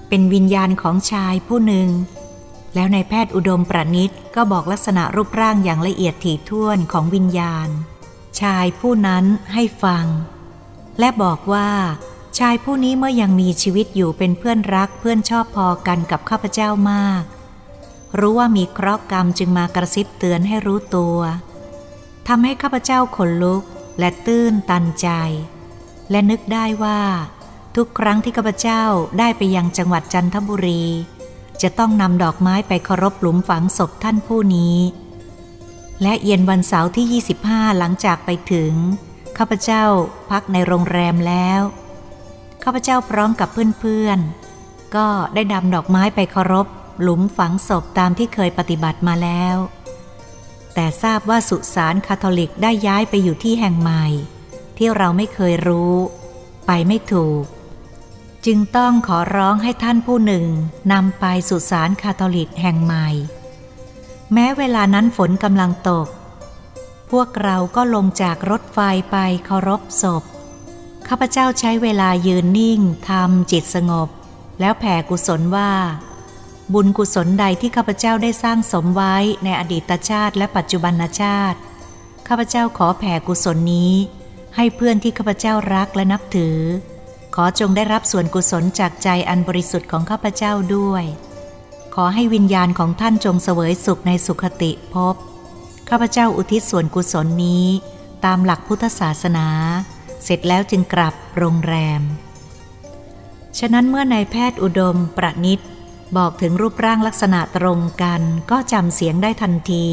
[0.09, 1.89] เป็นวิญญาณของชายผู้หนึ่ง
[2.75, 7.69] แล้วนายแพทย์อุดมประนิตก็บอกลักษณะรูปร่างอย่างละเอียดถี่ถ้วนของวิญญาณ
[8.41, 10.05] ชายผู้นั้นให้ฟัง
[10.99, 11.69] และบอกว่า
[12.37, 17.23] ชายผู้นี้เมื่อยังมีชีวิตอยู่เป็นเพื่อนรักเพื่อนชอบพอกันกับข้าพเจ้ามาก
[18.19, 21.17] รู้ว่ามีเคราะห์กรรมจึงมากระซิบเตือนให้รู้ตัว
[22.27, 23.63] ทำให้ข้าพเจ้าขนลุก
[23.99, 25.07] และตื้นตันใจ
[26.11, 27.01] และนึกได้ว่า
[27.75, 28.83] ทุกครั้งที่ข้าพเจ้า
[29.19, 30.83] ได้ไปยังจังหวัดจันทบุรี
[31.61, 34.77] จะต้องนำดอกไม้ไปเคารพหลุมฝังศพท่านผู้นี้
[36.01, 38.73] และเย็นวันเสาร์ที่ 25 หลังจากไปถึง
[39.41, 39.85] ข้าพเจ้า
[40.31, 41.61] พักในโรงแรมแล้ว
[42.63, 46.67] ข้าพเจ้าพร้อมกับเพื่อนๆ ก็ได้ดำดอกไม้ไปเคารพ
[47.01, 49.55] หลุมฝังศพตามที่เคยปฏิบัติมาแล้ว
[50.73, 54.05] แต่ทราบว่าสุสานคาทอลิกได้ย้ายไปอยู่ที่แห่งใหม่
[54.77, 55.93] ที่เราไม่เคยรู้
[56.67, 57.43] ไปไม่ถูก
[58.45, 60.45] จึงต้องขอร้องให้ท่านผู้หนึ่ง
[60.93, 63.07] นำไปสุสานคาทอลิกแห่งใหม่
[64.33, 66.07] แม้เวลานั้นฝนกำลังตก
[67.11, 68.79] พวกเราก็ลงจากรถไฟ
[69.11, 70.23] ไปเคารพศพ
[71.07, 74.09] ข้าพเจ้าใช้เวลายืนนิ่งทำจิตสงบ
[74.59, 75.71] แล้วแผ่กุศลว่า
[76.73, 81.59] บุญกุศลใดที่ข้าพเจ้าได้สร้างสมไว้ในอดีตชาติและปัจจุบันชาติ
[82.27, 83.93] ข้าพเจ้าขอแผ่กุศลนี้
[84.55, 86.57] ให้เพื่อนที่ข้าพเจ้ารักและนับถือ
[87.35, 91.03] ขอจงได้รับส่วนกุศลจากใจอันบริสุทธิ์ของข้าพเจ้าด้วย
[91.95, 95.15] ขอให้วิญญาณของท่านจงเสวยสุขในสุขติภพ
[95.89, 97.65] ข้าพเจ้าอุทิศส่วนกุศลนี้
[98.25, 99.47] ตามหลักพุทธศาสนา
[100.23, 102.01] เสร็จแล้วจึงกลับโรงแรม
[103.59, 105.59] ฉะนั้นเมื่อนายแพทย์อุดมประนิษ
[106.17, 108.21] บอกถึงรูปร่างลักษณะตรงกัน
[108.51, 109.87] ก็จำเสียงได้ทันที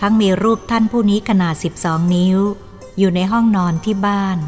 [0.00, 2.38] ทั้งมีรูปท่านผู้นี้ขนาด 12 นิ้ว
[2.98, 4.38] อยู่ในห้องนอนที่บ้าน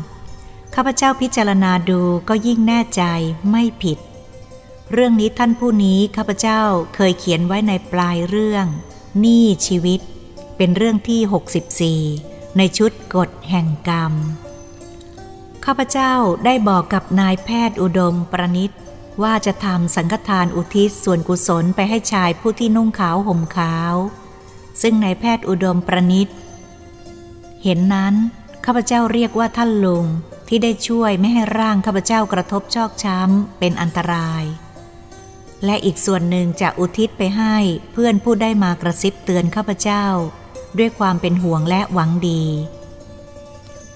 [0.75, 3.03] ข้าพเจ้าพิจารณาดูก็ยิ่งแน่ใจ
[3.51, 3.99] ไม่ผิด
[4.93, 6.61] เรื่องนี้ท่านผู้นี้ข้าพเจ้า
[6.95, 8.67] เคยเขียนไว้ในปลายเรื่อง
[9.25, 10.01] นี้ชีวิต
[10.59, 14.13] เป็นเรื่องที่ 64 ในชุดกฎแห่งกรรม
[15.65, 16.13] ข้าพเจ้า
[16.45, 18.71] ได้บอกกับนายแพทย์อุดมประนิษ
[19.23, 23.95] ว่าจะทำสังฆทานอุทิศส่วนกุศลไปให้ชายผู้ที่นุ่งขาวห่มขาว
[24.83, 26.29] ซึ่งนายแพทย์อุดมประนิษ
[27.63, 28.15] เห็นนั้น
[28.65, 30.07] ข้าพเจ้าเรียกว่าท่านลุง
[30.49, 34.45] ที่ได้ช่วยไม่ให้ร่างข้าพเจ้ากระทบชอกช้ำเป็นอันตราย
[35.65, 37.57] และอีกส่วนหนึ่งจะอุทิศไปให้
[37.93, 40.05] เพื่อนผู้ได้มากระซิบเตือนข้าพเจ้า
[40.79, 42.43] ด้วยความเป็นห่วงและหวังดี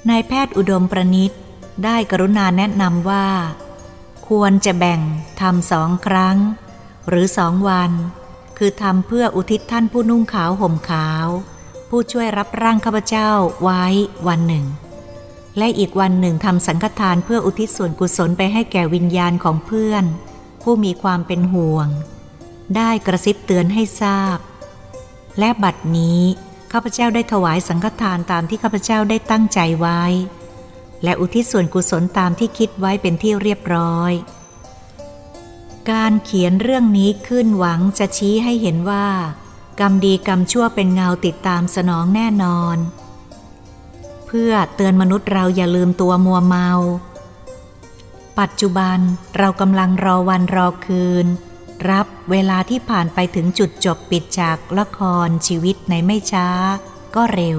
[0.09, 1.31] นายแพทย์อุดมประนิษ
[1.85, 3.27] ได้กรุณาแนะนำว่า
[4.29, 5.01] ควรจะแบ่ง
[5.41, 6.37] ทำสองครั้ง
[7.09, 7.91] หรือสองวัน
[8.59, 11.27] คือทำเพื่ออุทิศท่านผู้นุ่งขาวห่มขาว
[11.89, 13.31] ผู้ช่วยรับร่างข้าพเจ้า
[13.63, 13.85] ไว้
[14.29, 14.67] วันหนึ่ง
[15.59, 20.05] และอีกวันหนึ่งทำสังฆทานเพื่ออุทิศส่วนกุศลไปให้แก่วิญญาณของเพื่อน
[20.63, 21.89] ผู้มีความเป็นห่วง
[22.77, 24.39] ได้กระซิบเตือนให้ทราบ
[25.39, 26.21] และบัดนี้
[26.73, 30.03] ข้าพเจ้าได้ถวายสังฆทานตามที่ข้าพเจ้าได้ตั้งใจไว้
[31.05, 34.13] และอุทิศส่วนกุศลตามที่คิดไว้เป็นที่เรียบร้อย
[35.91, 39.09] การเขียนเรื่องนี้ขึ้นหวังจะชี้ให้เห็นว่า
[39.81, 42.77] กรรมดีกรรมชั่วเป็นเงาติดตามสนองแน่นอน
[44.27, 46.71] เพื่อเตือนมนุษย์เราอย่าลืมตัวมัวเมา
[48.41, 48.99] ปัจจุบัน
[49.39, 51.27] เรากำลังรอวันรอคืน
[51.91, 56.49] รับเวลาที่ผ่านไปถึงจุดจบปิดฉากละครชีวิตในไม่ช้า
[57.15, 57.59] ก็เร็ว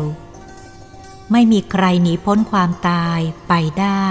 [1.31, 4.07] ไม่มีใครหนีพ้นความตายไปได้